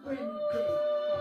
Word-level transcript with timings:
a 0.00 0.04
brand 0.04 0.20
new 0.20 0.38
day. 0.52 0.66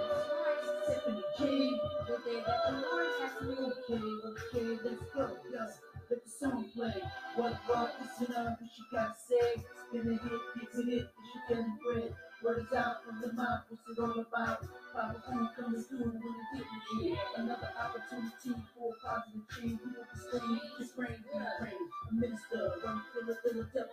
That's 0.09 0.29
right, 0.39 0.61
Stephanie 0.85 1.23
J. 1.37 1.71
The 2.07 2.17
day 2.25 2.43
that 2.45 2.59
the 2.67 2.73
Lord 2.81 3.07
has 3.19 3.33
made. 3.41 3.99
Okay, 3.99 4.79
let's 4.83 5.13
go. 5.13 5.37
Yes, 5.51 5.79
let 6.09 6.23
the 6.23 6.29
song 6.29 6.65
play. 6.75 6.93
What, 7.35 7.53
listen 8.01 8.35
up, 8.35 8.59
what 8.61 8.71
you 8.77 8.85
gotta 8.91 9.13
say. 9.27 9.63
Spin 9.89 10.07
a 10.07 10.11
hit, 10.11 10.41
hit, 10.61 10.85
and 10.85 11.09
she 11.33 11.39
getting 11.49 11.79
bread. 11.83 12.15
Word 12.43 12.59
is 12.59 12.73
out 12.77 13.03
from 13.03 13.19
the 13.21 13.33
mouth, 13.33 13.63
what's 13.67 13.83
it 13.89 13.99
all 14.01 14.15
about? 14.15 14.63
Papa 14.95 15.23
Food 15.27 15.49
coming 15.59 15.83
through 15.83 16.07
when 16.07 16.23
it 16.23 16.47
hit 16.55 16.67
me. 16.95 17.19
Another 17.35 17.71
opportunity 17.75 18.55
for 18.71 18.95
positive 19.03 19.43
change. 19.51 19.79
We 19.83 19.91
will 19.91 20.07
be 20.07 20.15
staying, 20.15 20.61
just 20.79 20.95
praying, 20.95 21.19
we 21.19 21.35
pray. 21.35 21.75
A 21.75 22.13
minister 22.15 22.63
from 22.79 23.03
Philadelphia, 23.11 23.83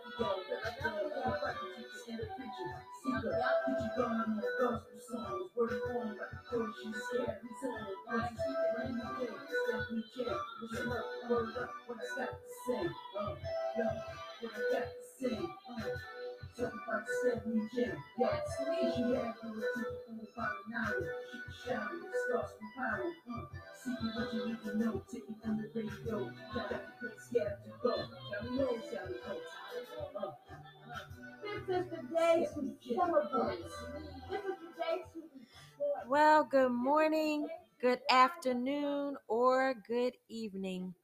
director, 0.47 0.91
all 1.27 1.37
Bible 1.43 1.69
teacher 1.75 2.07
and 2.07 2.21
a 2.23 2.27
preacher. 2.39 2.69
Seeker, 3.03 3.35
preacher 3.35 3.91
going 3.99 4.21
on 4.23 4.39
gospel 4.39 4.99
songs. 5.11 5.51
Word 5.55 5.75
born 5.91 6.09
by 6.15 6.27
the 6.31 6.39
church, 6.47 6.75
she's 6.79 6.97
scared, 7.03 7.37
he's 7.43 7.63
on. 7.67 7.83
Once 8.07 8.31
you 8.31 8.37
speak 8.39 8.63
it 8.63 8.85
in 8.87 8.95
the 8.95 9.07
day, 9.19 9.35
step 9.43 9.91
me 9.91 9.99
check. 10.15 10.39
Listen 10.63 10.91
up, 10.95 11.05
word 11.29 11.57
up, 11.59 11.71
what 11.87 11.99
I 11.99 12.07
got 12.15 12.31
to 12.31 12.51
say. 12.63 12.83
Uh, 13.11 13.35
yo, 13.75 13.85
what 14.39 14.53
I 14.55 14.61
got 14.71 14.87
to 14.87 15.03
say. 15.19 15.35
Uh, 15.35 16.16
Well, 36.07 36.43
good 36.43 36.71
morning, 36.71 37.49
good 37.79 37.99
afternoon, 38.09 39.17
or 39.27 39.75
good 39.75 40.17
evening. 40.27 40.95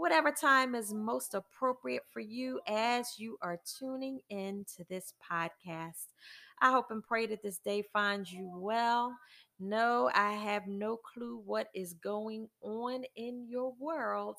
Whatever 0.00 0.32
time 0.32 0.74
is 0.74 0.94
most 0.94 1.34
appropriate 1.34 2.04
for 2.10 2.20
you 2.20 2.58
as 2.66 3.18
you 3.18 3.36
are 3.42 3.60
tuning 3.78 4.18
in 4.30 4.64
to 4.74 4.84
this 4.88 5.12
podcast. 5.30 6.14
I 6.62 6.70
hope 6.70 6.90
and 6.90 7.04
pray 7.04 7.26
that 7.26 7.42
this 7.42 7.58
day 7.58 7.84
finds 7.92 8.32
you 8.32 8.50
well. 8.50 9.14
No, 9.58 10.10
I 10.14 10.32
have 10.32 10.66
no 10.66 10.96
clue 10.96 11.42
what 11.44 11.68
is 11.74 11.92
going 11.92 12.48
on 12.62 13.04
in 13.14 13.46
your 13.46 13.74
world, 13.78 14.38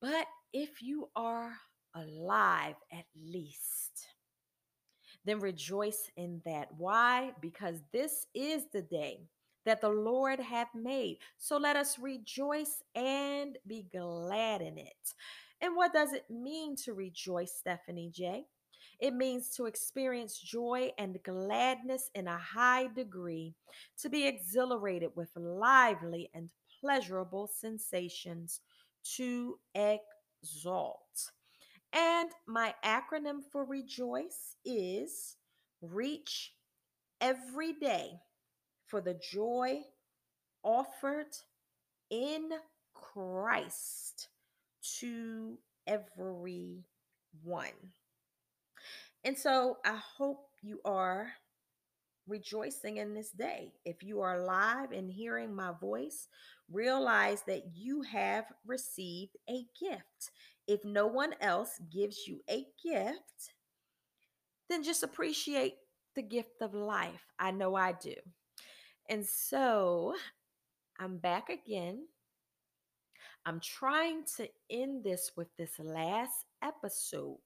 but 0.00 0.26
if 0.52 0.80
you 0.80 1.08
are 1.16 1.52
alive 1.96 2.76
at 2.92 3.06
least, 3.20 4.06
then 5.24 5.40
rejoice 5.40 6.08
in 6.16 6.40
that. 6.44 6.68
Why? 6.78 7.32
Because 7.40 7.80
this 7.92 8.28
is 8.32 8.66
the 8.72 8.82
day 8.82 9.22
that 9.64 9.80
the 9.80 9.88
Lord 9.88 10.40
hath 10.40 10.74
made. 10.74 11.18
So 11.38 11.56
let 11.56 11.76
us 11.76 11.98
rejoice 11.98 12.82
and 12.94 13.58
be 13.66 13.86
glad 13.92 14.62
in 14.62 14.78
it. 14.78 15.14
And 15.60 15.76
what 15.76 15.92
does 15.92 16.12
it 16.12 16.24
mean 16.28 16.76
to 16.84 16.92
rejoice, 16.92 17.52
Stephanie 17.52 18.10
J? 18.12 18.44
It 18.98 19.14
means 19.14 19.50
to 19.56 19.66
experience 19.66 20.38
joy 20.38 20.90
and 20.98 21.22
gladness 21.24 22.10
in 22.14 22.28
a 22.28 22.38
high 22.38 22.88
degree, 22.88 23.54
to 23.98 24.08
be 24.08 24.26
exhilarated 24.26 25.10
with 25.14 25.30
lively 25.34 26.30
and 26.34 26.50
pleasurable 26.80 27.48
sensations, 27.48 28.60
to 29.16 29.58
exalt. 29.74 31.30
And 31.92 32.30
my 32.46 32.74
acronym 32.84 33.40
for 33.50 33.64
rejoice 33.64 34.56
is 34.64 35.36
reach 35.80 36.54
every 37.20 37.74
day 37.74 38.12
for 38.92 39.00
the 39.00 39.14
joy 39.14 39.80
offered 40.62 41.34
in 42.10 42.50
Christ 42.92 44.28
to 45.00 45.56
everyone. 45.86 46.84
And 49.24 49.38
so 49.38 49.78
I 49.82 49.98
hope 50.18 50.46
you 50.60 50.80
are 50.84 51.32
rejoicing 52.28 52.98
in 52.98 53.14
this 53.14 53.30
day. 53.30 53.72
If 53.86 54.02
you 54.02 54.20
are 54.20 54.38
alive 54.38 54.92
and 54.92 55.10
hearing 55.10 55.54
my 55.54 55.72
voice, 55.80 56.28
realize 56.70 57.44
that 57.46 57.62
you 57.74 58.02
have 58.02 58.44
received 58.66 59.38
a 59.48 59.64
gift. 59.80 60.32
If 60.68 60.84
no 60.84 61.06
one 61.06 61.32
else 61.40 61.80
gives 61.90 62.26
you 62.26 62.40
a 62.50 62.66
gift, 62.84 63.54
then 64.68 64.82
just 64.82 65.02
appreciate 65.02 65.76
the 66.14 66.22
gift 66.22 66.60
of 66.60 66.74
life. 66.74 67.24
I 67.38 67.52
know 67.52 67.74
I 67.74 67.92
do. 67.92 68.16
And 69.08 69.26
so 69.26 70.14
I'm 70.98 71.18
back 71.18 71.48
again. 71.50 72.06
I'm 73.44 73.60
trying 73.60 74.24
to 74.36 74.48
end 74.70 75.04
this 75.04 75.32
with 75.36 75.48
this 75.56 75.78
last 75.78 76.46
episode. 76.62 77.38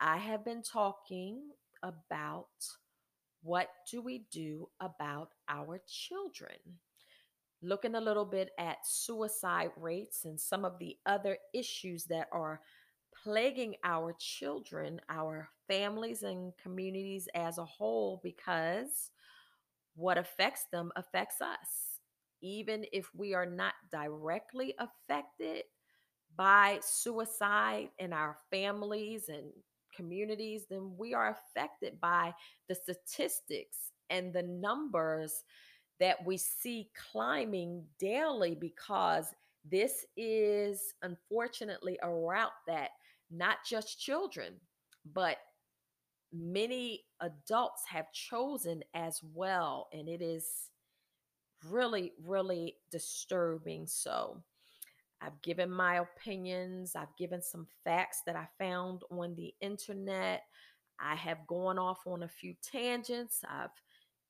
I 0.00 0.18
have 0.18 0.44
been 0.44 0.62
talking 0.62 1.42
about 1.82 2.48
what 3.42 3.68
do 3.90 4.02
we 4.02 4.26
do 4.32 4.68
about 4.80 5.30
our 5.48 5.80
children? 5.86 6.56
Looking 7.62 7.94
a 7.94 8.00
little 8.00 8.24
bit 8.24 8.50
at 8.58 8.78
suicide 8.84 9.70
rates 9.76 10.24
and 10.24 10.38
some 10.40 10.64
of 10.64 10.78
the 10.78 10.96
other 11.06 11.38
issues 11.54 12.04
that 12.04 12.28
are 12.32 12.60
plaguing 13.24 13.76
our 13.84 14.14
children, 14.18 15.00
our 15.08 15.48
families, 15.66 16.22
and 16.22 16.52
communities 16.62 17.28
as 17.34 17.58
a 17.58 17.64
whole, 17.64 18.20
because 18.22 19.10
what 19.98 20.16
affects 20.16 20.66
them 20.70 20.92
affects 20.94 21.40
us. 21.40 21.98
Even 22.40 22.84
if 22.92 23.10
we 23.16 23.34
are 23.34 23.44
not 23.44 23.74
directly 23.90 24.74
affected 24.78 25.64
by 26.36 26.78
suicide 26.80 27.88
in 27.98 28.12
our 28.12 28.36
families 28.48 29.28
and 29.28 29.50
communities, 29.94 30.66
then 30.70 30.92
we 30.96 31.14
are 31.14 31.36
affected 31.36 32.00
by 32.00 32.32
the 32.68 32.76
statistics 32.76 33.90
and 34.08 34.32
the 34.32 34.44
numbers 34.44 35.42
that 35.98 36.24
we 36.24 36.36
see 36.36 36.90
climbing 37.10 37.84
daily 37.98 38.54
because 38.54 39.34
this 39.68 40.06
is 40.16 40.94
unfortunately 41.02 41.98
a 42.02 42.08
route 42.08 42.52
that 42.68 42.90
not 43.32 43.56
just 43.68 44.00
children, 44.00 44.54
but 45.12 45.38
many 46.32 47.04
adults 47.20 47.82
have 47.88 48.12
chosen 48.12 48.82
as 48.94 49.20
well. 49.34 49.88
And 49.92 50.08
it 50.08 50.22
is 50.22 50.70
really, 51.70 52.12
really 52.24 52.76
disturbing. 52.90 53.86
So, 53.86 54.42
I've 55.20 55.40
given 55.42 55.70
my 55.70 55.96
opinions, 55.96 56.94
I've 56.94 57.16
given 57.18 57.42
some 57.42 57.66
facts 57.84 58.22
that 58.26 58.36
I 58.36 58.46
found 58.58 59.02
on 59.10 59.34
the 59.34 59.52
internet. 59.60 60.44
I 61.00 61.14
have 61.16 61.46
gone 61.46 61.78
off 61.78 62.06
on 62.06 62.22
a 62.22 62.28
few 62.28 62.54
tangents. 62.62 63.42
I've 63.48 63.70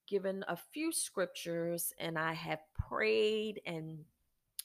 given 0.07 0.45
a 0.49 0.57
few 0.57 0.93
scriptures 0.93 1.93
and 1.99 2.19
I 2.19 2.33
have 2.33 2.61
prayed 2.75 3.61
and 3.67 3.99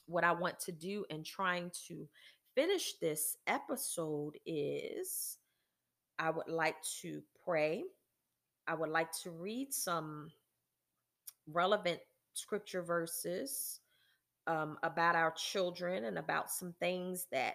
what 0.06 0.24
I 0.24 0.32
want 0.32 0.58
to 0.60 0.72
do 0.72 1.04
in 1.10 1.22
trying 1.22 1.70
to 1.88 2.08
finish 2.54 2.94
this 3.00 3.36
episode 3.46 4.38
is 4.46 5.38
I 6.18 6.30
would 6.30 6.48
like 6.48 6.76
to 7.02 7.22
pray. 7.44 7.84
I 8.66 8.74
would 8.74 8.90
like 8.90 9.12
to 9.22 9.30
read 9.30 9.72
some 9.72 10.30
relevant 11.46 12.00
scripture 12.32 12.82
verses 12.82 13.80
um, 14.46 14.78
about 14.82 15.16
our 15.16 15.32
children 15.32 16.04
and 16.04 16.18
about 16.18 16.50
some 16.50 16.74
things 16.80 17.26
that, 17.32 17.54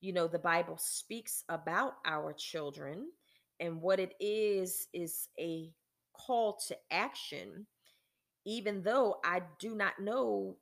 you 0.00 0.12
know, 0.12 0.26
the 0.26 0.38
Bible 0.38 0.76
speaks 0.78 1.44
about 1.48 1.94
our 2.04 2.32
children. 2.32 3.06
And 3.60 3.80
what 3.80 4.00
it 4.00 4.14
is, 4.18 4.88
is 4.92 5.28
a 5.38 5.70
call 6.14 6.58
to 6.66 6.76
action, 6.90 7.66
even 8.44 8.82
though 8.82 9.16
I 9.24 9.42
do 9.60 9.76
not 9.76 10.00
know 10.00 10.56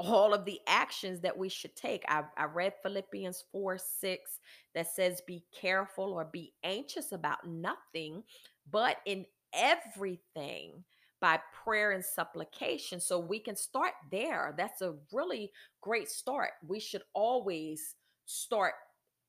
all 0.00 0.32
of 0.32 0.46
the 0.46 0.58
actions 0.66 1.20
that 1.20 1.36
we 1.36 1.48
should 1.48 1.76
take. 1.76 2.02
I, 2.08 2.22
I 2.36 2.44
read 2.44 2.72
Philippians 2.82 3.44
4 3.52 3.78
6 3.78 4.38
that 4.74 4.90
says, 4.90 5.22
Be 5.26 5.44
careful 5.58 6.12
or 6.14 6.24
be 6.24 6.54
anxious 6.64 7.12
about 7.12 7.46
nothing, 7.46 8.22
but 8.70 8.96
in 9.04 9.26
everything 9.52 10.84
by 11.20 11.38
prayer 11.64 11.92
and 11.92 12.04
supplication. 12.04 12.98
So 12.98 13.18
we 13.18 13.38
can 13.38 13.54
start 13.54 13.92
there. 14.10 14.54
That's 14.56 14.80
a 14.80 14.94
really 15.12 15.52
great 15.82 16.08
start. 16.08 16.52
We 16.66 16.80
should 16.80 17.02
always 17.12 17.94
start 18.24 18.72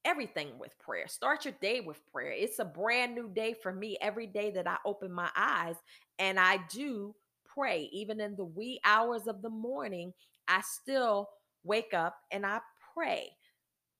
everything 0.06 0.58
with 0.58 0.80
prayer. 0.80 1.08
Start 1.10 1.44
your 1.44 1.54
day 1.62 1.82
with 1.82 2.00
prayer. 2.14 2.32
It's 2.32 2.60
a 2.60 2.66
brand 2.66 3.14
new 3.14 3.30
day 3.30 3.56
for 3.62 3.74
me 3.74 3.98
every 4.02 4.26
day 4.28 4.52
that 4.52 4.68
I 4.68 4.78
open 4.86 5.12
my 5.12 5.30
eyes 5.36 5.76
and 6.18 6.40
I 6.40 6.60
do 6.72 7.14
pray. 7.46 7.90
Even 7.92 8.22
in 8.22 8.38
the 8.38 8.46
wee 8.46 8.80
hours 8.86 9.28
of 9.28 9.42
the 9.42 9.50
morning, 9.50 10.14
I 10.52 10.62
still 10.64 11.30
wake 11.64 11.94
up 11.96 12.18
and 12.32 12.46
I 12.46 12.62
pray. 12.96 13.32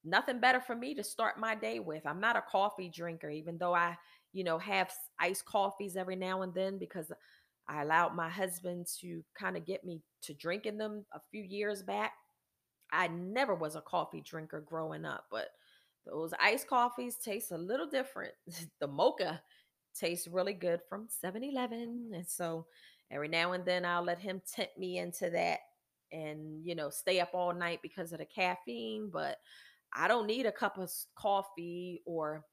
nothing 0.04 0.40
better 0.40 0.62
for 0.62 0.76
me 0.76 0.96
to 0.96 1.04
start 1.04 1.40
my 1.40 1.56
day 1.56 1.80
with. 1.80 2.06
I'm 2.06 2.20
not 2.22 2.38
a 2.38 2.42
coffee 2.42 2.90
drinker, 2.90 3.30
even 3.30 3.58
though 3.58 3.76
I, 3.76 3.98
you 4.34 4.44
know, 4.44 4.58
have 4.60 4.92
iced 5.20 5.46
coffees 5.46 5.96
every 5.98 6.16
now 6.16 6.44
and 6.44 6.54
then 6.54 6.80
because 6.80 7.12
I 7.68 7.84
allowed 7.84 8.16
my 8.16 8.30
husband 8.30 8.88
to 9.02 9.24
kind 9.40 9.58
of 9.58 9.66
get 9.66 9.86
me 9.86 10.02
to 10.24 10.34
drinking 10.34 10.78
them 10.80 11.06
a 11.14 11.22
few 11.32 11.44
years 11.44 11.84
back. 11.84 12.14
I 12.92 13.08
never 13.10 13.56
was 13.56 13.76
a 13.76 13.82
coffee 13.82 14.22
drinker 14.22 14.62
growing 14.62 15.06
up, 15.06 15.26
but 15.32 15.50
those 16.06 16.34
iced 16.42 16.68
coffees 16.68 17.18
taste 17.18 17.52
a 17.52 17.58
little 17.58 17.88
different. 17.88 18.34
the 18.80 18.88
mocha 18.88 19.42
tastes 19.96 20.28
really 20.28 20.54
good 20.54 20.82
from 20.90 21.08
7 21.10 21.44
Eleven. 21.44 22.12
And 22.16 22.28
so 22.28 22.68
every 23.12 23.30
now 23.30 23.54
and 23.54 23.66
then 23.66 23.86
I'll 23.86 24.04
let 24.04 24.20
him 24.20 24.42
tempt 24.56 24.78
me 24.78 25.00
into 25.00 25.30
that 25.32 25.60
and, 26.12 26.66
you 26.66 26.76
know, 26.76 26.90
stay 26.90 27.20
up 27.20 27.32
all 27.34 27.54
night 27.54 27.80
because 27.82 28.12
of 28.12 28.20
the 28.20 28.26
caffeine. 28.26 29.10
But 29.12 29.38
I 29.94 30.08
don't 30.08 30.28
need 30.28 30.46
a 30.46 30.52
cup 30.52 30.78
of 30.78 30.92
coffee 31.16 32.02
or 32.06 32.46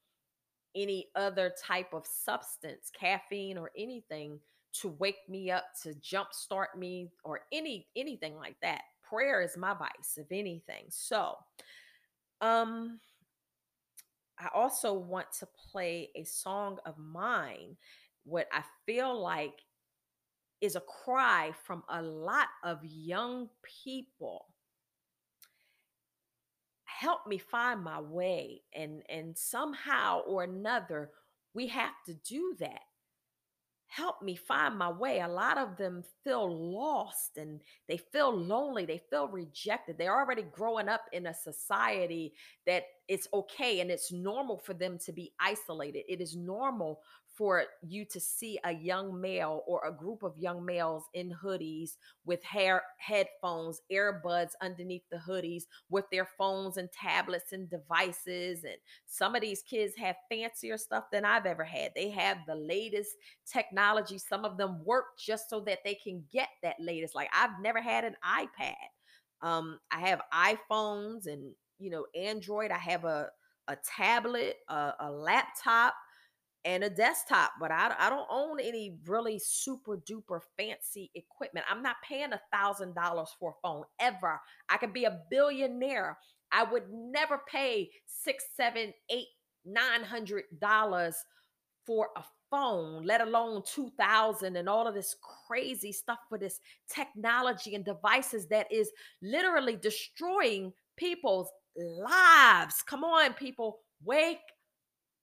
any 0.75 1.07
other 1.15 1.53
type 1.61 1.93
of 1.93 2.05
substance, 2.05 2.91
caffeine 2.97 3.57
or 3.57 3.71
anything 3.77 4.39
to 4.71 4.89
wake 4.99 5.27
me 5.27 5.49
up, 5.49 5.65
to 5.83 5.93
jumpstart 5.95 6.75
me 6.77 7.09
or 7.23 7.41
any 7.51 7.87
anything 7.95 8.35
like 8.35 8.55
that. 8.61 8.81
Prayer 9.01 9.41
is 9.41 9.57
my 9.57 9.73
vice, 9.73 10.17
if 10.17 10.27
anything. 10.31 10.85
So, 10.89 11.35
um 12.41 12.99
I 14.39 14.47
also 14.53 14.93
want 14.93 15.27
to 15.39 15.47
play 15.71 16.11
a 16.15 16.23
song 16.23 16.79
of 16.85 16.97
mine 16.97 17.75
what 18.23 18.47
I 18.53 18.63
feel 18.85 19.19
like 19.19 19.61
is 20.61 20.75
a 20.75 20.81
cry 20.81 21.51
from 21.63 21.83
a 21.89 22.01
lot 22.01 22.47
of 22.63 22.79
young 22.83 23.49
people 23.85 24.45
help 26.85 27.25
me 27.27 27.37
find 27.37 27.81
my 27.81 27.99
way 27.99 28.61
and 28.73 29.01
and 29.09 29.37
somehow 29.37 30.19
or 30.21 30.43
another 30.43 31.11
we 31.53 31.67
have 31.67 31.93
to 32.05 32.13
do 32.13 32.55
that 32.59 32.81
help 33.89 34.21
me 34.21 34.35
find 34.35 34.77
my 34.77 34.89
way. 34.89 35.19
A 35.19 35.27
lot 35.27 35.57
of 35.57 35.75
them 35.75 36.03
feel 36.23 36.47
lost 36.73 37.37
and 37.37 37.59
they 37.87 37.97
feel 37.97 38.31
lonely. 38.31 38.85
They 38.85 39.01
feel 39.09 39.27
rejected. 39.27 39.97
They're 39.97 40.17
already 40.17 40.43
growing 40.43 40.87
up 40.87 41.01
in 41.11 41.25
a 41.25 41.33
society 41.33 42.33
that 42.67 42.83
it's 43.07 43.27
okay 43.33 43.79
and 43.79 43.89
it's 43.89 44.11
normal 44.11 44.59
for 44.59 44.75
them 44.75 44.99
to 44.99 45.11
be 45.11 45.33
isolated. 45.39 46.03
It 46.07 46.21
is 46.21 46.35
normal 46.35 47.01
for 47.39 47.63
you 47.81 48.03
to 48.03 48.19
see 48.19 48.59
a 48.65 48.73
young 48.73 49.19
male 49.19 49.63
or 49.65 49.81
a 49.87 49.93
group 49.93 50.23
of 50.23 50.37
young 50.37 50.65
males 50.65 51.05
in 51.13 51.33
hoodies 51.41 51.91
with 52.25 52.43
hair 52.43 52.83
headphones, 52.97 53.81
earbuds 53.89 54.51
underneath 54.61 55.03
the 55.09 55.17
hoodies 55.17 55.63
with 55.89 56.03
their 56.11 56.27
phones 56.37 56.75
and 56.75 56.91
tablets 56.91 57.53
and 57.53 57.69
devices 57.69 58.65
and 58.65 58.75
some 59.05 59.35
of 59.35 59.41
these 59.41 59.61
kids 59.61 59.95
have 59.95 60.17
fancier 60.29 60.77
stuff 60.77 61.05
than 61.13 61.23
I've 61.23 61.45
ever 61.45 61.63
had. 61.63 61.93
They 61.95 62.09
have 62.09 62.39
the 62.45 62.55
latest 62.55 63.11
technology. 63.49 64.17
Some 64.17 64.43
of 64.43 64.57
them 64.57 64.83
work 64.83 65.05
just 65.17 65.49
so 65.49 65.61
that 65.61 65.79
they 65.85 65.95
can 65.95 66.25
get 66.33 66.49
that 66.61 66.75
latest. 66.77 67.15
Like 67.15 67.29
I've 67.33 67.61
never 67.61 67.81
had 67.81 68.03
an 68.03 68.17
iPad. 68.27 68.75
Um, 69.41 69.79
I 69.91 70.01
have 70.01 70.21
iPhones 70.33 71.27
and 71.27 71.53
you 71.79 71.89
know 71.89 72.05
Android. 72.13 72.71
I 72.71 72.77
have 72.79 73.05
a 73.05 73.29
a 73.69 73.77
tablet, 73.85 74.57
a, 74.67 74.93
a 74.99 75.11
laptop, 75.11 75.93
and 76.65 76.83
a 76.83 76.89
desktop, 76.89 77.51
but 77.59 77.71
I, 77.71 77.93
I 77.97 78.09
don't 78.09 78.27
own 78.29 78.59
any 78.59 78.97
really 79.05 79.39
super 79.39 79.97
duper 79.97 80.41
fancy 80.57 81.09
equipment. 81.15 81.65
I'm 81.69 81.81
not 81.81 81.95
paying 82.07 82.33
a 82.33 82.41
thousand 82.51 82.95
dollars 82.95 83.29
for 83.39 83.51
a 83.51 83.67
phone 83.67 83.83
ever. 83.99 84.39
I 84.69 84.77
could 84.77 84.93
be 84.93 85.05
a 85.05 85.19
billionaire. 85.31 86.17
I 86.51 86.63
would 86.63 86.83
never 86.91 87.41
pay 87.49 87.89
six, 88.05 88.43
seven, 88.57 88.93
eight, 89.09 89.27
nine 89.65 90.03
hundred 90.03 90.43
dollars 90.59 91.15
for 91.85 92.09
a 92.17 92.23
phone, 92.49 93.03
let 93.05 93.21
alone 93.21 93.63
2000 93.65 94.55
and 94.55 94.69
all 94.69 94.87
of 94.87 94.95
this 94.95 95.15
crazy 95.47 95.91
stuff 95.91 96.19
for 96.27 96.37
this 96.37 96.59
technology 96.87 97.75
and 97.75 97.85
devices 97.85 98.47
that 98.47 98.71
is 98.71 98.91
literally 99.21 99.75
destroying 99.75 100.73
people's 100.97 101.49
lives. 101.75 102.83
Come 102.85 103.03
on, 103.03 103.33
people, 103.33 103.79
wake 104.03 104.39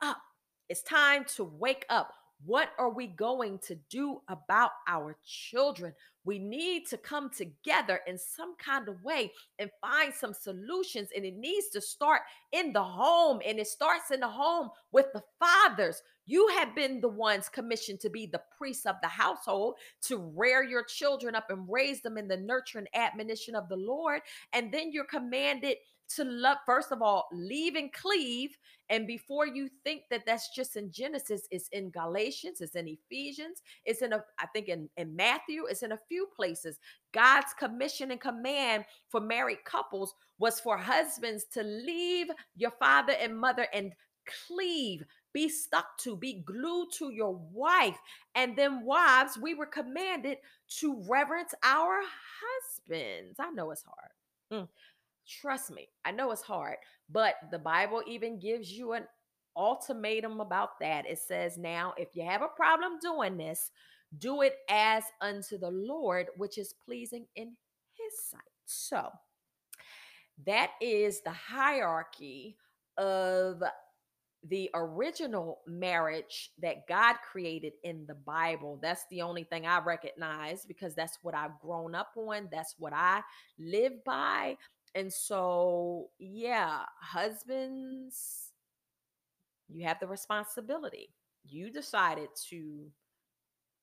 up. 0.00 0.19
It's 0.68 0.82
time 0.82 1.24
to 1.36 1.44
wake 1.44 1.86
up. 1.88 2.12
What 2.44 2.70
are 2.78 2.90
we 2.90 3.06
going 3.06 3.58
to 3.60 3.76
do 3.88 4.20
about 4.28 4.70
our 4.88 5.16
children? 5.24 5.94
We 6.24 6.38
need 6.38 6.86
to 6.88 6.98
come 6.98 7.30
together 7.30 8.00
in 8.06 8.18
some 8.18 8.56
kind 8.56 8.88
of 8.88 9.02
way 9.02 9.32
and 9.58 9.70
find 9.80 10.12
some 10.12 10.34
solutions. 10.34 11.08
And 11.16 11.24
it 11.24 11.36
needs 11.36 11.68
to 11.68 11.80
start 11.80 12.22
in 12.52 12.72
the 12.72 12.82
home. 12.82 13.40
And 13.46 13.58
it 13.58 13.68
starts 13.68 14.10
in 14.10 14.20
the 14.20 14.28
home 14.28 14.70
with 14.92 15.06
the 15.14 15.22
fathers. 15.38 16.02
You 16.26 16.48
have 16.58 16.74
been 16.74 17.00
the 17.00 17.08
ones 17.08 17.48
commissioned 17.48 18.00
to 18.00 18.10
be 18.10 18.26
the 18.26 18.42
priests 18.58 18.84
of 18.84 18.96
the 19.00 19.08
household, 19.08 19.76
to 20.02 20.18
rear 20.36 20.62
your 20.62 20.82
children 20.82 21.36
up 21.36 21.50
and 21.50 21.66
raise 21.70 22.02
them 22.02 22.18
in 22.18 22.28
the 22.28 22.36
nurture 22.36 22.78
and 22.78 22.88
admonition 22.92 23.54
of 23.54 23.68
the 23.68 23.76
Lord. 23.76 24.20
And 24.52 24.72
then 24.72 24.92
you're 24.92 25.04
commanded 25.04 25.76
to 26.14 26.25
love, 26.25 26.58
first 26.64 26.93
of 26.93 27.03
all, 27.03 27.29
leave 27.32 27.75
and 27.75 27.93
cleave 27.93 28.56
and 28.88 29.06
before 29.06 29.47
you 29.47 29.69
think 29.85 30.03
that 30.11 30.25
that's 30.26 30.50
just 30.55 30.76
in 30.76 30.91
Genesis, 30.93 31.49
it's 31.50 31.69
in 31.69 31.91
Galatians, 31.91 32.61
it's 32.61 32.76
in 32.76 32.87
Ephesians, 32.88 33.62
it's 33.85 34.03
in 34.03 34.12
a, 34.12 34.25
I 34.38 34.47
think 34.47 34.69
in, 34.69 34.88
in 34.97 35.14
Matthew, 35.17 35.64
it's 35.67 35.82
in 35.82 35.93
a 35.93 36.00
few 36.08 36.29
places. 36.35 36.79
God's 37.12 37.53
commission 37.58 38.12
and 38.12 38.20
command 38.20 38.85
for 39.08 39.20
married 39.20 39.64
couples 39.64 40.14
was 40.38 40.61
for 40.61 40.76
husbands 40.76 41.44
to 41.55 41.62
leave 41.62 42.29
your 42.55 42.73
father 42.73 43.14
and 43.20 43.37
mother 43.37 43.67
and 43.75 43.93
cleave, 44.47 45.05
be 45.32 45.49
stuck 45.49 45.99
to, 45.99 46.17
be 46.17 46.44
glued 46.44 46.88
to 46.99 47.11
your 47.11 47.35
wife. 47.52 47.99
And 48.37 48.56
then 48.56 48.85
wives, 48.85 49.37
we 49.37 49.55
were 49.55 49.67
commanded 49.67 50.38
to 50.79 51.02
reverence 51.09 51.55
our 51.64 52.00
husbands. 52.41 53.37
I 53.41 53.50
know 53.50 53.73
it's 53.73 53.85
hard. 53.85 54.62
Mm. 54.62 54.69
Trust 55.26 55.70
me, 55.70 55.88
I 56.05 56.12
know 56.12 56.31
it's 56.31 56.43
hard, 56.43 56.76
but 57.11 57.34
the 57.50 57.58
Bible 57.58 58.02
even 58.06 58.38
gives 58.38 58.70
you 58.70 58.93
an 58.93 59.05
ultimatum 59.56 60.40
about 60.40 60.78
that. 60.81 61.06
It 61.06 61.19
says, 61.19 61.58
Now, 61.58 61.94
if 61.96 62.14
you 62.14 62.25
have 62.25 62.43
a 62.43 62.49
problem 62.49 62.99
doing 63.00 63.37
this, 63.37 63.70
do 64.19 64.43
it 64.43 64.56
as 64.70 65.05
unto 65.20 65.58
the 65.58 65.70
Lord, 65.70 66.28
which 66.37 66.58
is 66.58 66.75
pleasing 66.84 67.26
in 67.34 67.56
his 67.93 68.31
sight. 68.31 68.40
So, 68.67 69.11
that 70.44 70.73
is 70.81 71.23
the 71.23 71.32
hierarchy 71.32 72.56
of 72.99 73.62
the 74.49 74.70
original 74.75 75.61
marriage 75.67 76.52
that 76.61 76.87
God 76.87 77.16
created 77.30 77.73
in 77.83 78.06
the 78.06 78.14
Bible. 78.14 78.78
That's 78.80 79.04
the 79.11 79.23
only 79.23 79.45
thing 79.45 79.66
I 79.66 79.80
recognize 79.80 80.64
because 80.64 80.95
that's 80.95 81.18
what 81.23 81.35
I've 81.35 81.59
grown 81.61 81.95
up 81.95 82.12
on. 82.16 82.49
That's 82.52 82.75
what 82.78 82.92
I 82.92 83.23
live 83.59 84.04
by. 84.04 84.56
And 84.97 85.12
so, 85.12 86.09
yeah, 86.19 86.81
husbands, 86.99 88.53
you 89.69 89.85
have 89.85 90.00
the 90.00 90.07
responsibility. 90.07 91.11
You 91.45 91.71
decided 91.71 92.31
to 92.49 92.87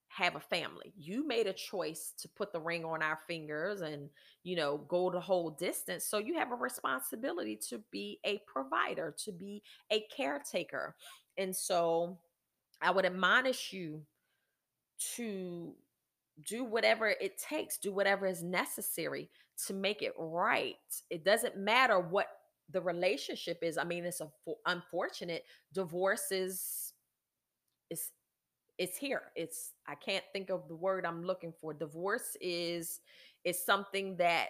have 0.07 0.35
a 0.35 0.39
family. 0.39 0.91
You 0.97 1.27
made 1.27 1.45
a 1.45 1.53
choice 1.53 2.13
to 2.17 2.27
put 2.29 2.51
the 2.51 2.59
ring 2.59 2.83
on 2.83 3.03
our 3.03 3.19
fingers 3.27 3.81
and, 3.81 4.09
you 4.43 4.55
know, 4.55 4.77
go 4.87 5.11
the 5.11 5.19
whole 5.19 5.51
distance. 5.51 6.03
So 6.03 6.17
you 6.17 6.33
have 6.33 6.51
a 6.51 6.55
responsibility 6.55 7.59
to 7.69 7.79
be 7.91 8.19
a 8.25 8.41
provider, 8.47 9.15
to 9.23 9.31
be 9.31 9.61
a 9.91 10.05
caretaker. 10.15 10.95
And 11.37 11.55
so 11.55 12.17
I 12.81 12.89
would 12.89 13.05
admonish 13.05 13.71
you 13.71 14.01
to 15.15 15.75
do 16.47 16.63
whatever 16.63 17.09
it 17.09 17.37
takes, 17.37 17.77
do 17.77 17.93
whatever 17.93 18.25
is 18.25 18.41
necessary 18.41 19.29
to 19.67 19.73
make 19.73 20.01
it 20.01 20.13
right. 20.17 20.75
It 21.09 21.23
doesn't 21.23 21.57
matter 21.57 21.99
what 21.99 22.27
the 22.69 22.81
relationship 22.81 23.59
is. 23.61 23.77
I 23.77 23.83
mean, 23.83 24.05
it's 24.05 24.21
a, 24.21 24.29
unfortunate 24.65 25.43
divorce 25.73 26.31
is 26.31 26.93
is 27.89 28.09
it's 28.77 28.97
here 28.97 29.21
it's 29.35 29.73
i 29.87 29.93
can't 29.93 30.23
think 30.33 30.49
of 30.49 30.67
the 30.67 30.75
word 30.75 31.05
i'm 31.05 31.23
looking 31.23 31.53
for 31.61 31.73
divorce 31.73 32.35
is 32.41 33.01
is 33.43 33.63
something 33.63 34.15
that 34.17 34.47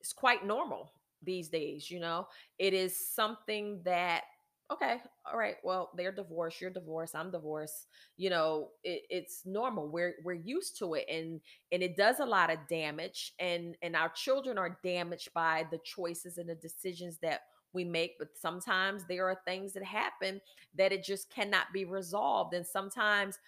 is 0.00 0.12
quite 0.12 0.44
normal 0.44 0.92
these 1.22 1.48
days 1.48 1.90
you 1.90 2.00
know 2.00 2.26
it 2.58 2.74
is 2.74 2.96
something 3.14 3.80
that 3.84 4.22
okay 4.70 4.98
all 5.30 5.36
right 5.36 5.56
well 5.64 5.90
they're 5.96 6.12
divorced 6.12 6.60
you're 6.60 6.70
divorced 6.70 7.16
i'm 7.16 7.30
divorced 7.30 7.86
you 8.16 8.30
know 8.30 8.68
it, 8.84 9.02
it's 9.10 9.42
normal 9.44 9.88
we're 9.88 10.14
we're 10.24 10.32
used 10.32 10.78
to 10.78 10.94
it 10.94 11.04
and 11.10 11.40
and 11.72 11.82
it 11.82 11.96
does 11.96 12.20
a 12.20 12.24
lot 12.24 12.50
of 12.50 12.58
damage 12.68 13.32
and 13.40 13.76
and 13.82 13.96
our 13.96 14.08
children 14.10 14.58
are 14.58 14.78
damaged 14.84 15.30
by 15.34 15.66
the 15.72 15.78
choices 15.84 16.38
and 16.38 16.48
the 16.48 16.54
decisions 16.54 17.18
that 17.20 17.40
we 17.72 17.84
make 17.84 18.12
but 18.18 18.28
sometimes 18.36 19.04
there 19.08 19.26
are 19.28 19.40
things 19.44 19.72
that 19.72 19.84
happen 19.84 20.40
that 20.76 20.92
it 20.92 21.02
just 21.02 21.30
cannot 21.34 21.66
be 21.72 21.84
resolved 21.84 22.54
and 22.54 22.66
sometimes 22.66 23.38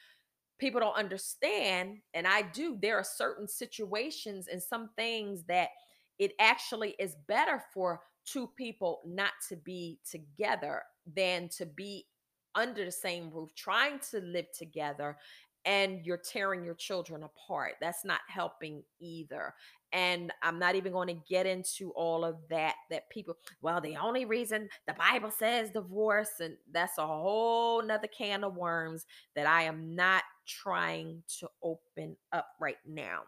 people 0.58 0.80
don't 0.80 0.96
understand 0.96 1.98
and 2.14 2.26
i 2.26 2.42
do 2.42 2.78
there 2.80 2.96
are 2.96 3.04
certain 3.04 3.48
situations 3.48 4.46
and 4.50 4.62
some 4.62 4.90
things 4.96 5.42
that 5.44 5.68
it 6.18 6.32
actually 6.38 6.94
is 6.98 7.16
better 7.26 7.62
for 7.74 8.00
two 8.24 8.48
people 8.56 9.00
not 9.06 9.32
to 9.48 9.56
be 9.56 9.98
together 10.08 10.82
than 11.14 11.48
to 11.48 11.66
be 11.66 12.06
under 12.54 12.84
the 12.84 12.92
same 12.92 13.30
roof 13.30 13.50
trying 13.54 13.98
to 14.10 14.20
live 14.20 14.46
together 14.56 15.16
and 15.64 16.04
you're 16.04 16.16
tearing 16.18 16.64
your 16.64 16.74
children 16.74 17.22
apart. 17.22 17.74
That's 17.80 18.04
not 18.04 18.20
helping 18.28 18.82
either. 19.00 19.54
And 19.92 20.32
I'm 20.42 20.58
not 20.58 20.74
even 20.74 20.92
going 20.92 21.08
to 21.08 21.22
get 21.28 21.46
into 21.46 21.90
all 21.90 22.24
of 22.24 22.36
that. 22.48 22.74
That 22.90 23.08
people, 23.10 23.36
well, 23.60 23.80
the 23.80 23.96
only 23.96 24.24
reason 24.24 24.68
the 24.86 24.94
Bible 24.94 25.30
says 25.30 25.70
divorce, 25.70 26.40
and 26.40 26.56
that's 26.72 26.98
a 26.98 27.06
whole 27.06 27.82
nother 27.82 28.08
can 28.08 28.42
of 28.42 28.56
worms 28.56 29.04
that 29.36 29.46
I 29.46 29.62
am 29.64 29.94
not 29.94 30.24
trying 30.46 31.22
to 31.38 31.48
open 31.62 32.16
up 32.32 32.48
right 32.58 32.78
now. 32.86 33.20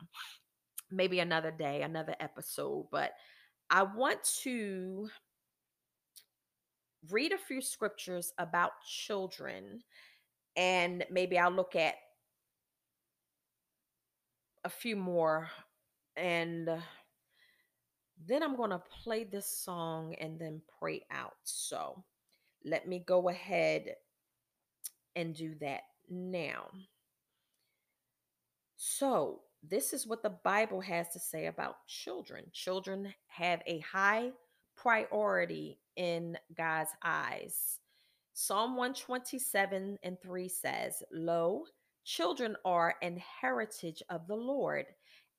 Maybe 0.91 1.21
another 1.21 1.51
day, 1.51 1.83
another 1.83 2.17
episode, 2.19 2.87
but 2.91 3.13
I 3.71 3.83
want 3.83 4.23
to 4.43 5.09
read 7.11 7.33
a 7.33 7.39
few 7.39 7.61
scriptures 7.61 8.33
about 8.39 8.73
children 8.87 9.83
and 10.57 11.05
maybe 11.11 11.39
I'll 11.39 11.51
look 11.51 11.77
at 11.77 11.95
a 14.65 14.69
few 14.69 14.97
more 14.97 15.51
and 16.17 16.69
uh, 16.69 16.79
then 18.27 18.43
I'm 18.43 18.57
going 18.57 18.71
to 18.71 18.83
play 19.03 19.25
this 19.25 19.47
song 19.47 20.15
and 20.21 20.39
then 20.39 20.63
pray 20.79 21.03
out. 21.11 21.35
So 21.43 22.03
let 22.65 22.89
me 22.89 23.03
go 23.07 23.29
ahead 23.29 23.95
and 25.17 25.35
do 25.35 25.55
that 25.61 25.83
now. 26.09 26.69
So, 28.77 29.41
this 29.71 29.93
is 29.93 30.07
what 30.07 30.23
the 30.23 30.37
Bible 30.45 30.81
has 30.81 31.09
to 31.11 31.19
say 31.19 31.47
about 31.47 31.87
children. 31.87 32.45
Children 32.53 33.15
have 33.29 33.61
a 33.67 33.81
high 33.81 34.31
priority 34.77 35.79
in 35.97 36.37
God's 36.57 36.91
eyes. 37.03 37.81
Psalm 38.33 38.77
127 38.77 39.99
and 40.03 40.21
3 40.21 40.49
says, 40.49 41.03
Lo, 41.13 41.65
children 42.05 42.57
are 42.65 42.97
an 43.03 43.21
heritage 43.41 44.03
of 44.11 44.27
the 44.27 44.35
Lord, 44.35 44.87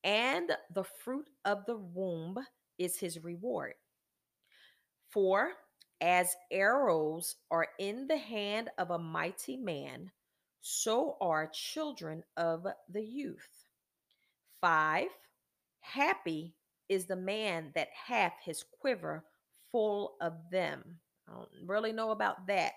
and 0.03 0.51
the 0.73 0.85
fruit 1.03 1.27
of 1.43 1.65
the 1.65 1.77
womb 1.77 2.37
is 2.77 2.97
his 2.97 3.23
reward. 3.23 3.73
For 5.09 5.51
as 6.01 6.35
arrows 6.51 7.35
are 7.51 7.67
in 7.79 8.07
the 8.07 8.17
hand 8.17 8.69
of 8.77 8.91
a 8.91 8.99
mighty 8.99 9.57
man, 9.57 10.11
so 10.61 11.17
are 11.21 11.49
children 11.53 12.23
of 12.37 12.65
the 12.89 13.03
youth. 13.03 13.64
Five, 14.65 15.09
happy 15.81 16.55
is 16.89 17.05
the 17.05 17.15
man 17.15 17.71
that 17.75 17.89
hath 17.93 18.33
his 18.43 18.65
quiver 18.81 19.23
full 19.71 20.15
of 20.21 20.33
them. 20.51 20.83
I 21.29 21.33
don't 21.33 21.49
really 21.67 21.91
know 21.91 22.09
about 22.09 22.47
that 22.47 22.73